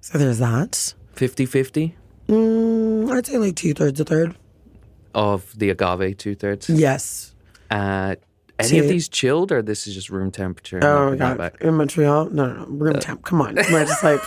[0.00, 0.94] So there's that.
[1.14, 1.96] 50 50
[2.28, 4.36] Mm, I'd say like two thirds, a third.
[5.14, 6.70] of the agave, two thirds.
[6.70, 7.34] Yes.
[7.70, 8.14] Uh,
[8.60, 10.78] any of these chilled, or this is just room temperature?
[10.84, 11.56] Oh my god!
[11.60, 13.24] In Montreal, no, no, no, room temp.
[13.24, 14.20] Come on, we're just like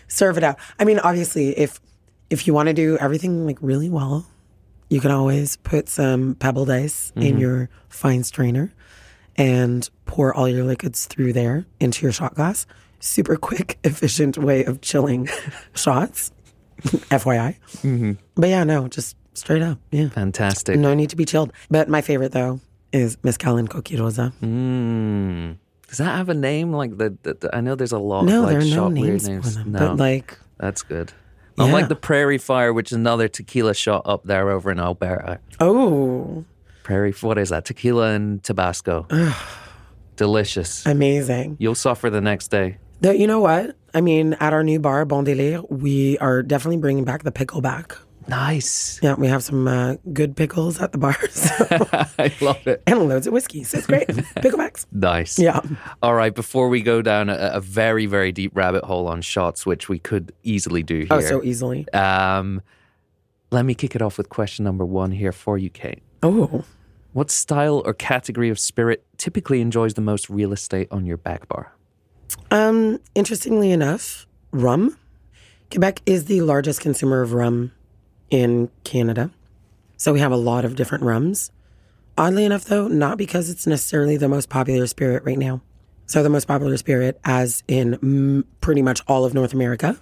[0.08, 0.58] serve it out.
[0.78, 1.80] I mean, obviously, if
[2.28, 4.26] if you want to do everything like really well,
[4.90, 8.72] you can always put some pebbled ice in your fine strainer
[9.36, 12.66] and pour all your liquids through there into your shot glass.
[13.04, 15.28] Super quick, efficient way of chilling
[15.74, 16.30] shots.
[16.82, 18.16] FYI.
[18.36, 19.78] But yeah, no, just straight up.
[19.90, 20.08] Yeah.
[20.08, 20.78] Fantastic.
[20.78, 21.52] No need to be chilled.
[21.68, 22.60] But my favorite though
[22.92, 24.32] is mezcal and Cocchi Rosa.
[24.40, 25.56] Mm.
[25.88, 26.72] Does that have a name?
[26.72, 28.70] Like the, the, the- I know there's a lot No, of like there are no
[28.88, 29.72] shot weird names them.
[29.72, 31.12] No, But like, that's good.
[31.58, 35.38] Unlike the Prairie Fire, which is another tequila shot up there over in Alberta.
[35.60, 36.44] oh,
[36.82, 37.64] Prairie, what is that?
[37.66, 39.06] Tequila and Tabasco.
[40.16, 40.84] Delicious.
[40.86, 41.56] amazing.
[41.58, 42.78] You'll suffer the next day.
[43.02, 43.76] The, you know what?
[43.94, 47.60] I mean, at our new bar, Bon Délire, we are definitely bringing back the pickle
[47.60, 47.96] back.
[48.28, 49.00] Nice.
[49.02, 51.66] Yeah, we have some uh, good pickles at the bar so-
[52.18, 52.80] I love it.
[52.86, 53.64] and loads of whiskey.
[53.64, 54.06] So it's great.
[54.36, 54.86] Picklebacks.
[54.92, 55.38] Nice.
[55.40, 55.60] Yeah.
[56.02, 56.32] All right.
[56.32, 59.98] Before we go down a, a very, very deep rabbit hole on shots, which we
[59.98, 61.88] could easily do here, Oh, so easily.
[61.92, 62.62] um,
[63.50, 66.02] let me kick it off with question number one here for you, Kate.
[66.22, 66.64] Oh,
[67.12, 71.48] What style or category of spirit typically enjoys the most real estate on your back
[71.48, 71.72] bar?
[72.52, 74.96] Um, interestingly enough, rum.
[75.70, 77.72] Quebec is the largest consumer of rum
[78.30, 79.30] in Canada.
[79.96, 81.50] So we have a lot of different rums.
[82.18, 85.62] Oddly enough, though, not because it's necessarily the most popular spirit right now.
[86.06, 89.98] So the most popular spirit, as in mm, pretty much all of North America,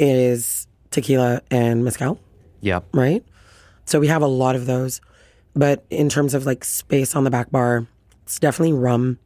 [0.00, 2.18] is tequila and mezcal,
[2.60, 2.86] Yep.
[2.92, 3.24] right?
[3.84, 5.00] So we have a lot of those.
[5.54, 7.86] But in terms of like space on the back bar,
[8.24, 9.18] it's definitely rum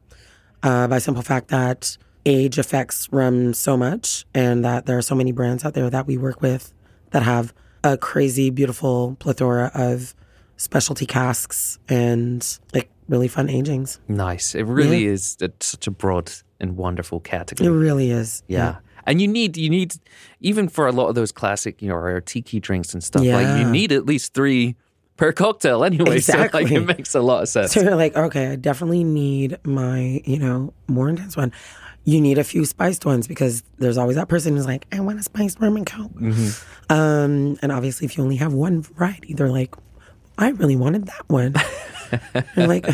[0.61, 1.97] uh, by simple fact that
[2.27, 6.05] age affects rum so much and that there are so many brands out there that
[6.05, 6.73] we work with
[7.11, 7.53] that have
[7.83, 10.13] a crazy, beautiful plethora of
[10.57, 13.99] specialty casks and like really fun agings.
[14.07, 14.53] Nice.
[14.55, 17.67] It really is a, such a broad and wonderful category.
[17.67, 18.43] It really is.
[18.47, 18.77] Yeah.
[19.05, 19.95] And you need you need
[20.41, 23.57] even for a lot of those classic, you know, or tiki drinks and stuff, like
[23.59, 24.75] you need at least three
[25.15, 26.19] per cocktail anyway.
[26.19, 26.75] So like Exactly.
[26.75, 27.71] it makes a lot of sense.
[27.71, 31.53] So you're like, okay, I definitely need my, you know, more intense one.
[32.07, 35.19] You need a few spiced ones because there's always that person who's like, I want
[35.19, 36.13] a spiced rum and coke.
[36.89, 39.75] Um, and obviously, if you only have one variety, they're like,
[40.37, 41.53] I really wanted that one.
[42.55, 42.87] you're like,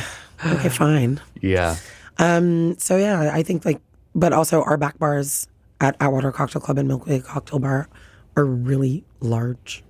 [0.43, 1.21] okay, fine.
[1.41, 1.75] Yeah.
[2.17, 3.79] Um, so yeah, I think like,
[4.15, 5.47] but also our back bars
[5.79, 7.89] at Atwater Cocktail Club and Milky Way Cocktail Bar
[8.35, 9.83] are really large.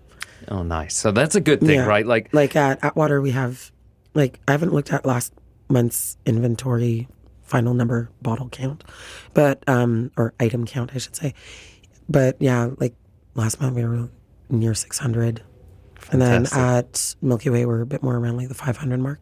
[0.49, 0.97] Oh, nice.
[0.97, 1.85] So that's a good thing, Yeah.
[1.85, 2.05] right?
[2.05, 3.71] Like, Like at Atwater, we have,
[4.13, 5.31] like, I haven't looked at last
[5.69, 7.07] month's inventory
[7.53, 8.83] final number bottle count,
[9.35, 11.35] but, um, or item count, I should say.
[12.09, 12.95] But yeah, like
[13.35, 14.09] last month we were
[14.49, 15.43] near 600.
[16.11, 19.21] And then at Milky Way, we're a bit more around like the 500 mark.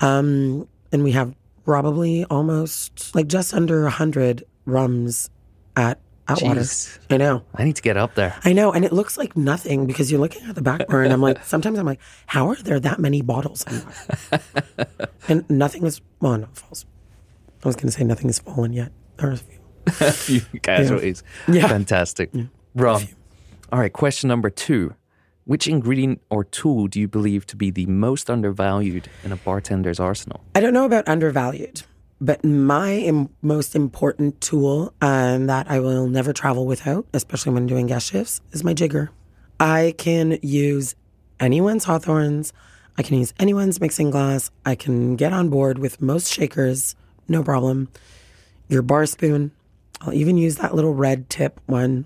[0.00, 5.30] Um, and we have probably almost like just under 100 rums
[5.76, 6.62] at Atwater.
[6.62, 6.98] Jeez.
[7.10, 7.44] I know.
[7.54, 8.34] I need to get up there.
[8.44, 11.12] I know, and it looks like nothing because you're looking at the back bar, and
[11.12, 13.64] I'm like, sometimes I'm like, how are there that many bottles?
[15.28, 16.84] and nothing is, well, no, false.
[17.62, 18.92] I was going to say nothing has fallen yet.
[19.18, 19.58] There's a few.
[20.00, 21.22] A few casualties.
[21.46, 21.68] Yeah.
[21.68, 22.30] Fantastic.
[22.74, 23.02] Rob.
[23.72, 24.94] All right, question number two.
[25.44, 30.00] Which ingredient or tool do you believe to be the most undervalued in a bartender's
[30.00, 30.40] arsenal?
[30.56, 31.82] I don't know about undervalued,
[32.20, 37.66] but my Im- most important tool um, that I will never travel without, especially when
[37.66, 39.10] doing guest shifts, is my jigger.
[39.60, 40.96] I can use
[41.38, 42.52] anyone's hawthorns.
[42.98, 44.50] I can use anyone's mixing glass.
[44.64, 46.96] I can get on board with most shakers,
[47.28, 47.88] no problem.
[48.68, 49.52] Your bar spoon.
[50.00, 52.04] I'll even use that little red tip one.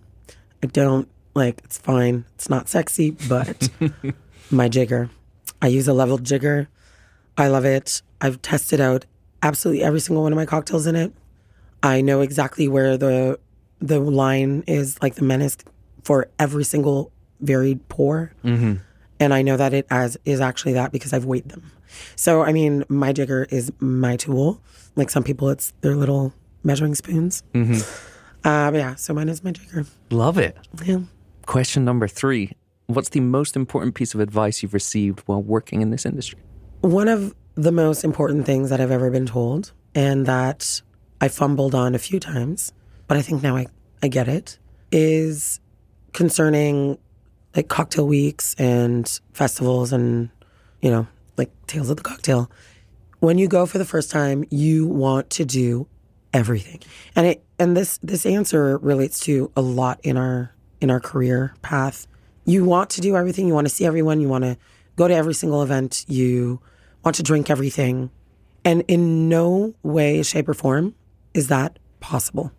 [0.62, 2.24] I don't like it's fine.
[2.34, 3.68] It's not sexy, but
[4.50, 5.10] my jigger.
[5.62, 6.68] I use a leveled jigger.
[7.36, 8.02] I love it.
[8.20, 9.06] I've tested out
[9.42, 11.12] absolutely every single one of my cocktails in it.
[11.82, 13.38] I know exactly where the
[13.80, 15.56] the line is, like the menace
[16.04, 17.10] for every single
[17.40, 18.74] varied pour, Mm-hmm.
[19.18, 21.72] and I know that it as is actually that because I've weighed them.
[22.16, 24.61] So I mean, my jigger is my tool.
[24.97, 26.32] Like some people, it's their little
[26.62, 27.43] measuring spoons.
[27.55, 28.47] Mm-hmm.
[28.47, 29.86] Uh, yeah, so mine is my jigger.
[30.11, 30.57] Love it.
[30.84, 31.01] Yeah.
[31.47, 32.53] Question number three.
[32.86, 36.41] What's the most important piece of advice you've received while working in this industry?
[36.80, 40.82] One of the most important things that I've ever been told, and that
[41.20, 42.72] I fumbled on a few times,
[43.07, 43.66] but I think now I,
[44.03, 44.59] I get it,
[44.91, 45.61] is
[46.12, 46.99] concerning
[47.55, 50.30] like cocktail weeks and festivals and,
[50.80, 51.07] you know,
[51.41, 52.51] like Tales of the Cocktail.
[53.18, 55.88] When you go for the first time, you want to do
[56.32, 56.80] everything.
[57.16, 61.55] And it and this this answer relates to a lot in our in our career
[61.62, 62.07] path.
[62.45, 64.57] You want to do everything, you want to see everyone, you want to
[64.97, 66.61] go to every single event, you
[67.05, 68.11] want to drink everything.
[68.64, 70.95] And in no way, shape, or form
[71.32, 72.53] is that possible.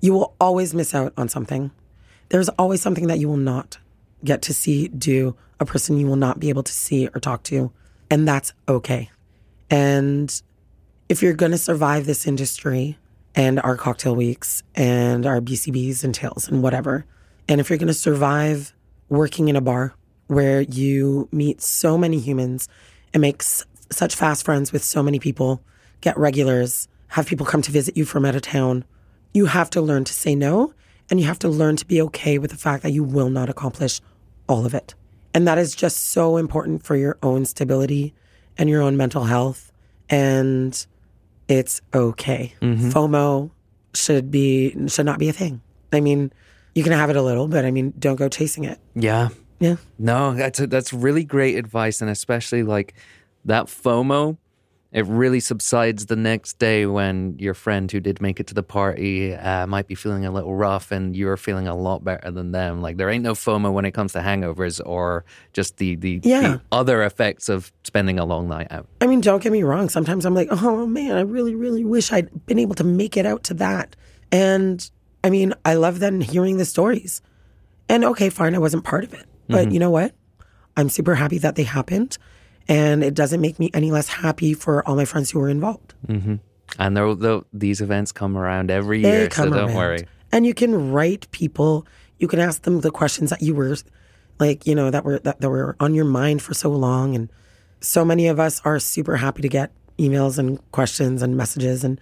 [0.00, 1.70] You will always miss out on something.
[2.28, 3.78] There's always something that you will not
[4.24, 7.42] get to see, do, a person you will not be able to see or talk
[7.44, 7.72] to.
[8.10, 9.10] And that's okay.
[9.70, 10.42] And
[11.08, 12.98] if you're going to survive this industry
[13.34, 17.06] and our cocktail weeks and our BCBs and Tales and whatever,
[17.48, 18.74] and if you're going to survive
[19.08, 19.94] working in a bar
[20.26, 22.68] where you meet so many humans
[23.14, 25.62] and make s- such fast friends with so many people,
[26.00, 28.84] get regulars, have people come to visit you from out of town,
[29.34, 30.72] you have to learn to say no
[31.10, 33.48] and you have to learn to be okay with the fact that you will not
[33.48, 34.00] accomplish
[34.48, 34.94] all of it.
[35.32, 38.14] And that is just so important for your own stability
[38.58, 39.72] and your own mental health.
[40.08, 40.86] And
[41.48, 42.54] it's okay.
[42.60, 42.90] Mm-hmm.
[42.90, 43.50] FOMO
[43.94, 45.60] should be should not be a thing.
[45.92, 46.32] I mean,
[46.74, 48.78] you can have it a little, but I mean, don't go chasing it.
[48.94, 49.28] Yeah.
[49.58, 49.76] Yeah.
[49.98, 52.94] No, that's that's really great advice, and especially like
[53.44, 54.38] that FOMO.
[54.92, 58.62] It really subsides the next day when your friend who did make it to the
[58.64, 62.50] party uh, might be feeling a little rough, and you're feeling a lot better than
[62.50, 62.82] them.
[62.82, 66.40] Like there ain't no FOMO when it comes to hangovers or just the the, Yeah.
[66.40, 68.88] the other effects of spending a long night out.
[69.00, 69.88] I mean, don't get me wrong.
[69.88, 73.26] Sometimes I'm like, oh man, I really, really wish I'd been able to make it
[73.26, 73.94] out to that.
[74.32, 74.90] And
[75.22, 77.22] I mean, I love then hearing the stories.
[77.88, 79.24] And okay, fine, I wasn't part of it.
[79.48, 80.14] But you know what?
[80.76, 82.18] I'm super happy that they happened.
[82.68, 85.94] And it doesn't make me any less happy for all my friends who were involved.
[86.06, 86.36] Mm-hmm.
[86.78, 89.74] And there, there, these events come around every year, so don't around.
[89.74, 90.06] worry.
[90.30, 91.86] And you can write people.
[92.18, 93.76] You can ask them the questions that you were,
[94.38, 97.16] like you know, that were that, that were on your mind for so long.
[97.16, 97.28] And
[97.80, 101.82] so many of us are super happy to get emails and questions and messages.
[101.82, 102.00] And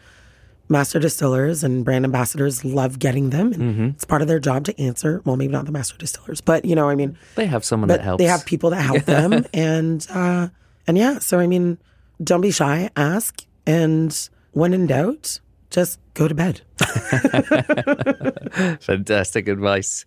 [0.68, 3.52] master distillers and brand ambassadors love getting them.
[3.52, 3.84] And Mm-hmm.
[3.90, 5.22] it's part of their job to answer.
[5.24, 8.00] Well, maybe not the master distillers, but you know, I mean, They have someone that
[8.02, 8.22] helps.
[8.22, 9.44] they have people that help them.
[9.54, 10.48] And uh,
[10.86, 11.78] and yeah, so I mean,
[12.22, 12.90] don't be shy.
[12.96, 15.40] Ask, and when in doubt,
[15.70, 16.62] just go to bed.
[18.80, 20.04] Fantastic advice.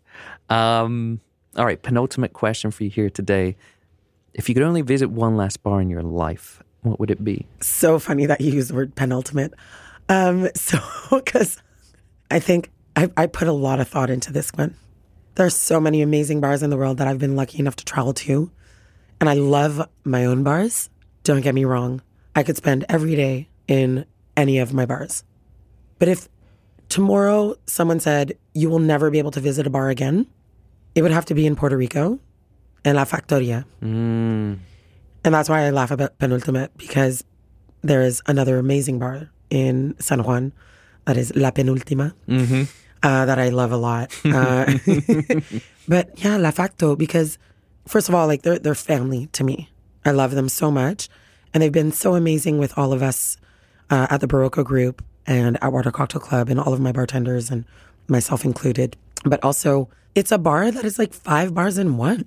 [0.50, 1.22] Um,
[1.56, 3.56] all right, penultimate question for you here today.
[4.34, 7.46] If you could only visit one last bar in your life, what would it be?
[7.62, 9.54] so funny that you use the word penultimate.
[10.12, 10.78] Um, so,
[11.10, 11.58] because
[12.30, 14.76] I think I, I put a lot of thought into this one.
[15.36, 18.14] There's so many amazing bars in the world that I've been lucky enough to travel
[18.14, 18.52] to.
[19.20, 20.90] And I love my own bars.
[21.24, 22.02] Don't get me wrong.
[22.36, 24.06] I could spend every day in
[24.36, 25.24] any of my bars.
[26.00, 26.28] But if
[26.90, 30.28] tomorrow someone said, you will never be able to visit a bar again,
[30.96, 32.20] it would have to be in Puerto Rico.
[32.84, 33.64] and La Factoria.
[33.82, 34.58] Mm.
[35.24, 37.24] And that's why I laugh about Penultimate because
[37.84, 40.52] there is another amazing bar in San Juan
[41.06, 42.64] that is La Penultima hmm
[43.04, 44.14] uh, that I love a lot.
[44.26, 44.66] Uh,
[45.88, 47.38] but yeah, La Facto because
[47.88, 49.70] first of all, like they're they're family to me.
[50.06, 51.10] I love them so much,
[51.54, 53.38] and they've been so amazing with all of us
[53.90, 57.66] uh, at the Barroco Group and Atwater Cocktail Club and all of my bartenders and
[58.08, 58.98] myself included.
[59.24, 62.26] But also, it's a bar that is like five bars in one.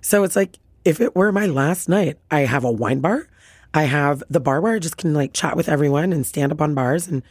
[0.00, 3.28] So it's like if it were my last night, I have a wine bar.
[3.76, 6.62] I have the bar where I just can like chat with everyone and stand up
[6.62, 7.06] on bars.
[7.06, 7.22] And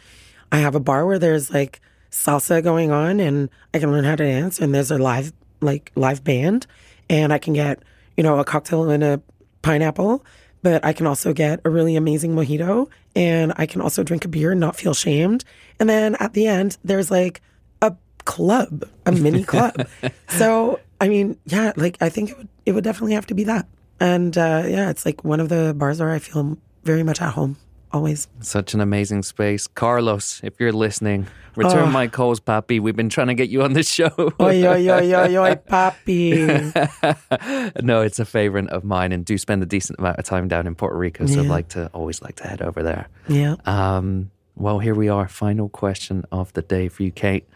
[0.52, 1.82] I have a bar where there's like
[2.12, 5.91] salsa going on and I can learn how to dance and there's a live like
[5.96, 6.68] live band
[7.10, 7.82] and I can get,
[8.16, 9.20] you know, a cocktail and a
[9.64, 10.24] pineapple,
[10.62, 14.28] but I can also get a really amazing mojito and I can also drink a
[14.28, 15.43] beer and not feel shamed.
[15.80, 17.41] And then at the end there's like
[17.82, 19.88] a club, a mini club.
[20.28, 23.46] so, I mean, yeah, like I think it would it would definitely have to be
[23.46, 23.66] that.
[24.00, 27.34] And uh, yeah, it's like one of the bars where I feel very much at
[27.34, 27.58] home
[27.91, 28.28] always.
[28.41, 29.68] Such an amazing space.
[29.68, 31.91] Carlos, if you're listening, return Oh.
[31.91, 32.80] my calls, Pappy.
[32.82, 34.10] We've been trying to get you on the show.
[34.41, 37.74] Oy, oy, oy, oy, oy, papi.
[37.84, 40.68] no, it's a favorite of mine and do spend a decent amount of time down
[40.68, 41.26] in Puerto Rico.
[41.26, 43.08] So I'd like to always like to head over there.
[43.30, 43.56] Yeah.
[43.66, 45.28] Um, well, here we are.
[45.30, 47.48] Final question of the day for you, Kate.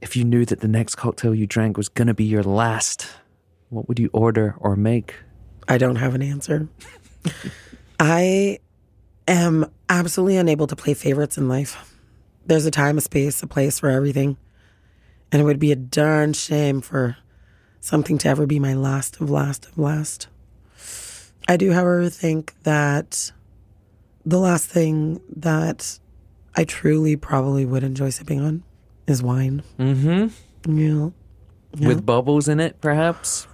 [0.00, 3.08] If you knew that the next cocktail you drank was going to be your last,
[3.70, 5.16] what would you order or make?
[5.68, 6.68] I don't have an answer.
[8.00, 8.58] I
[9.26, 11.94] am absolutely unable to play favorites in life.
[12.46, 14.38] There's a time, a space, a place for everything.
[15.30, 17.18] And it would be a darn shame for
[17.80, 20.28] something to ever be my last of last of last.
[21.46, 23.30] I do, however, think that
[24.24, 25.98] the last thing that
[26.54, 28.62] I truly probably would enjoy sipping on
[29.06, 29.62] is wine.
[29.78, 30.76] Mm-hmm.
[30.78, 31.10] Yeah.
[31.76, 31.88] Yeah.
[31.88, 33.46] With bubbles in it, perhaps?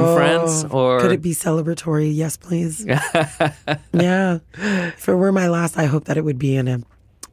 [0.00, 0.64] From France?
[0.70, 2.14] Oh, Or could it be celebratory?
[2.14, 2.84] Yes, please.
[3.92, 4.38] yeah.
[4.54, 6.80] If it were my last, I hope that it would be in a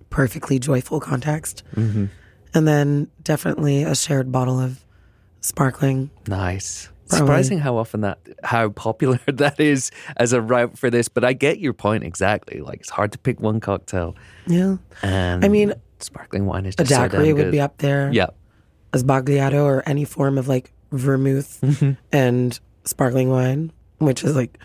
[0.10, 1.64] perfectly joyful context.
[1.76, 2.05] Mm-hmm.
[2.53, 4.84] And then definitely a shared bottle of
[5.41, 6.10] sparkling.
[6.28, 6.89] Nice.
[7.10, 7.26] Probably.
[7.26, 11.07] Surprising how often that, how popular that is as a route for this.
[11.10, 12.62] But I get your point exactly.
[12.62, 14.78] Like it's hard to pick one cocktail, Yeah.
[15.01, 18.12] and I mean, sparkling wine is A just so daiquiri would be up there.
[18.14, 18.28] Yeah,
[18.93, 21.92] A Sbagliato or any form of like vermouth Mm-hmm.
[22.12, 24.58] and sparkling wine, which is like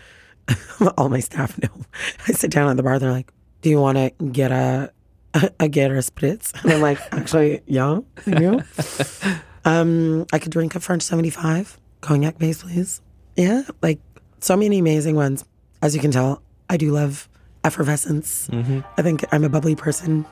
[0.97, 1.69] all my staff know.
[2.27, 4.91] I sit down at the bar, they're like, Do you want to get a,
[5.33, 6.53] a, a get a spritz?
[6.63, 8.61] And I'm like, Actually, yeah, I do.
[9.65, 13.01] um, I could drink a French 75, cognac base, please.
[13.35, 13.99] Yeah, like
[14.39, 15.45] so many amazing ones.
[15.81, 17.27] As you can tell, I do love
[17.63, 18.49] effervescence.
[18.51, 20.25] I think I'm a bubbly person.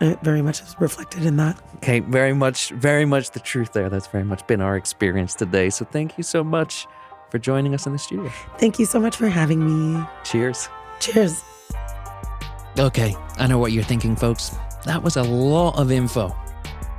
[0.00, 1.60] And It very much is reflected in that.
[1.76, 3.88] Okay, very much, very much the truth there.
[3.88, 5.70] That's very much been our experience today.
[5.70, 6.86] So thank you so much
[7.30, 8.30] for joining us in the studio.
[8.58, 10.04] Thank you so much for having me.
[10.24, 10.68] Cheers.
[11.00, 11.42] Cheers.
[12.78, 14.56] Okay, I know what you're thinking, folks.
[14.84, 16.34] That was a lot of info.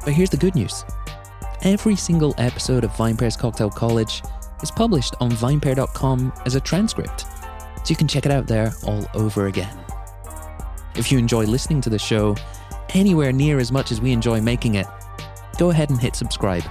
[0.04, 0.84] But here's the good news
[1.62, 4.22] every single episode of VinePair's Cocktail College
[4.62, 9.06] is published on vinepair.com as a transcript, so you can check it out there all
[9.14, 9.78] over again.
[10.96, 12.36] If you enjoy listening to the show
[12.94, 14.88] anywhere near as much as we enjoy making it,
[15.58, 16.64] go ahead and hit subscribe.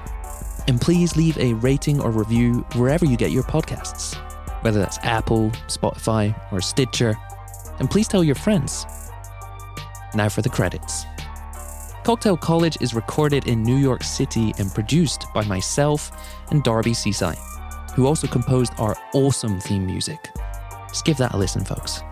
[0.69, 4.15] And please leave a rating or review wherever you get your podcasts,
[4.63, 7.17] whether that's Apple, Spotify, or Stitcher.
[7.79, 8.87] And please tell your friends.
[10.15, 11.05] Now for the credits.
[12.05, 16.13] Cocktail College is recorded in New York City and produced by myself
[16.51, 17.37] and Darby Cicci,
[17.95, 20.31] who also composed our awesome theme music.
[20.89, 22.03] Just give that a listen, folks.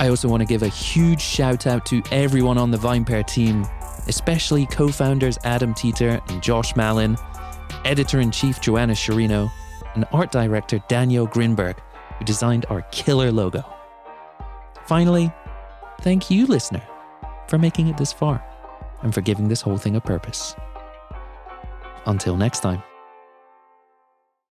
[0.00, 3.66] I also want to give a huge shout out to everyone on the VinePair team,
[4.08, 7.18] especially co founders Adam Teeter and Josh Malin,
[7.84, 9.52] editor in chief Joanna Sciarrino,
[9.94, 11.78] and art director Daniel Grinberg,
[12.18, 13.62] who designed our killer logo.
[14.86, 15.30] Finally,
[16.00, 16.82] thank you, listener,
[17.46, 18.42] for making it this far
[19.02, 20.56] and for giving this whole thing a purpose.
[22.06, 22.82] Until next time.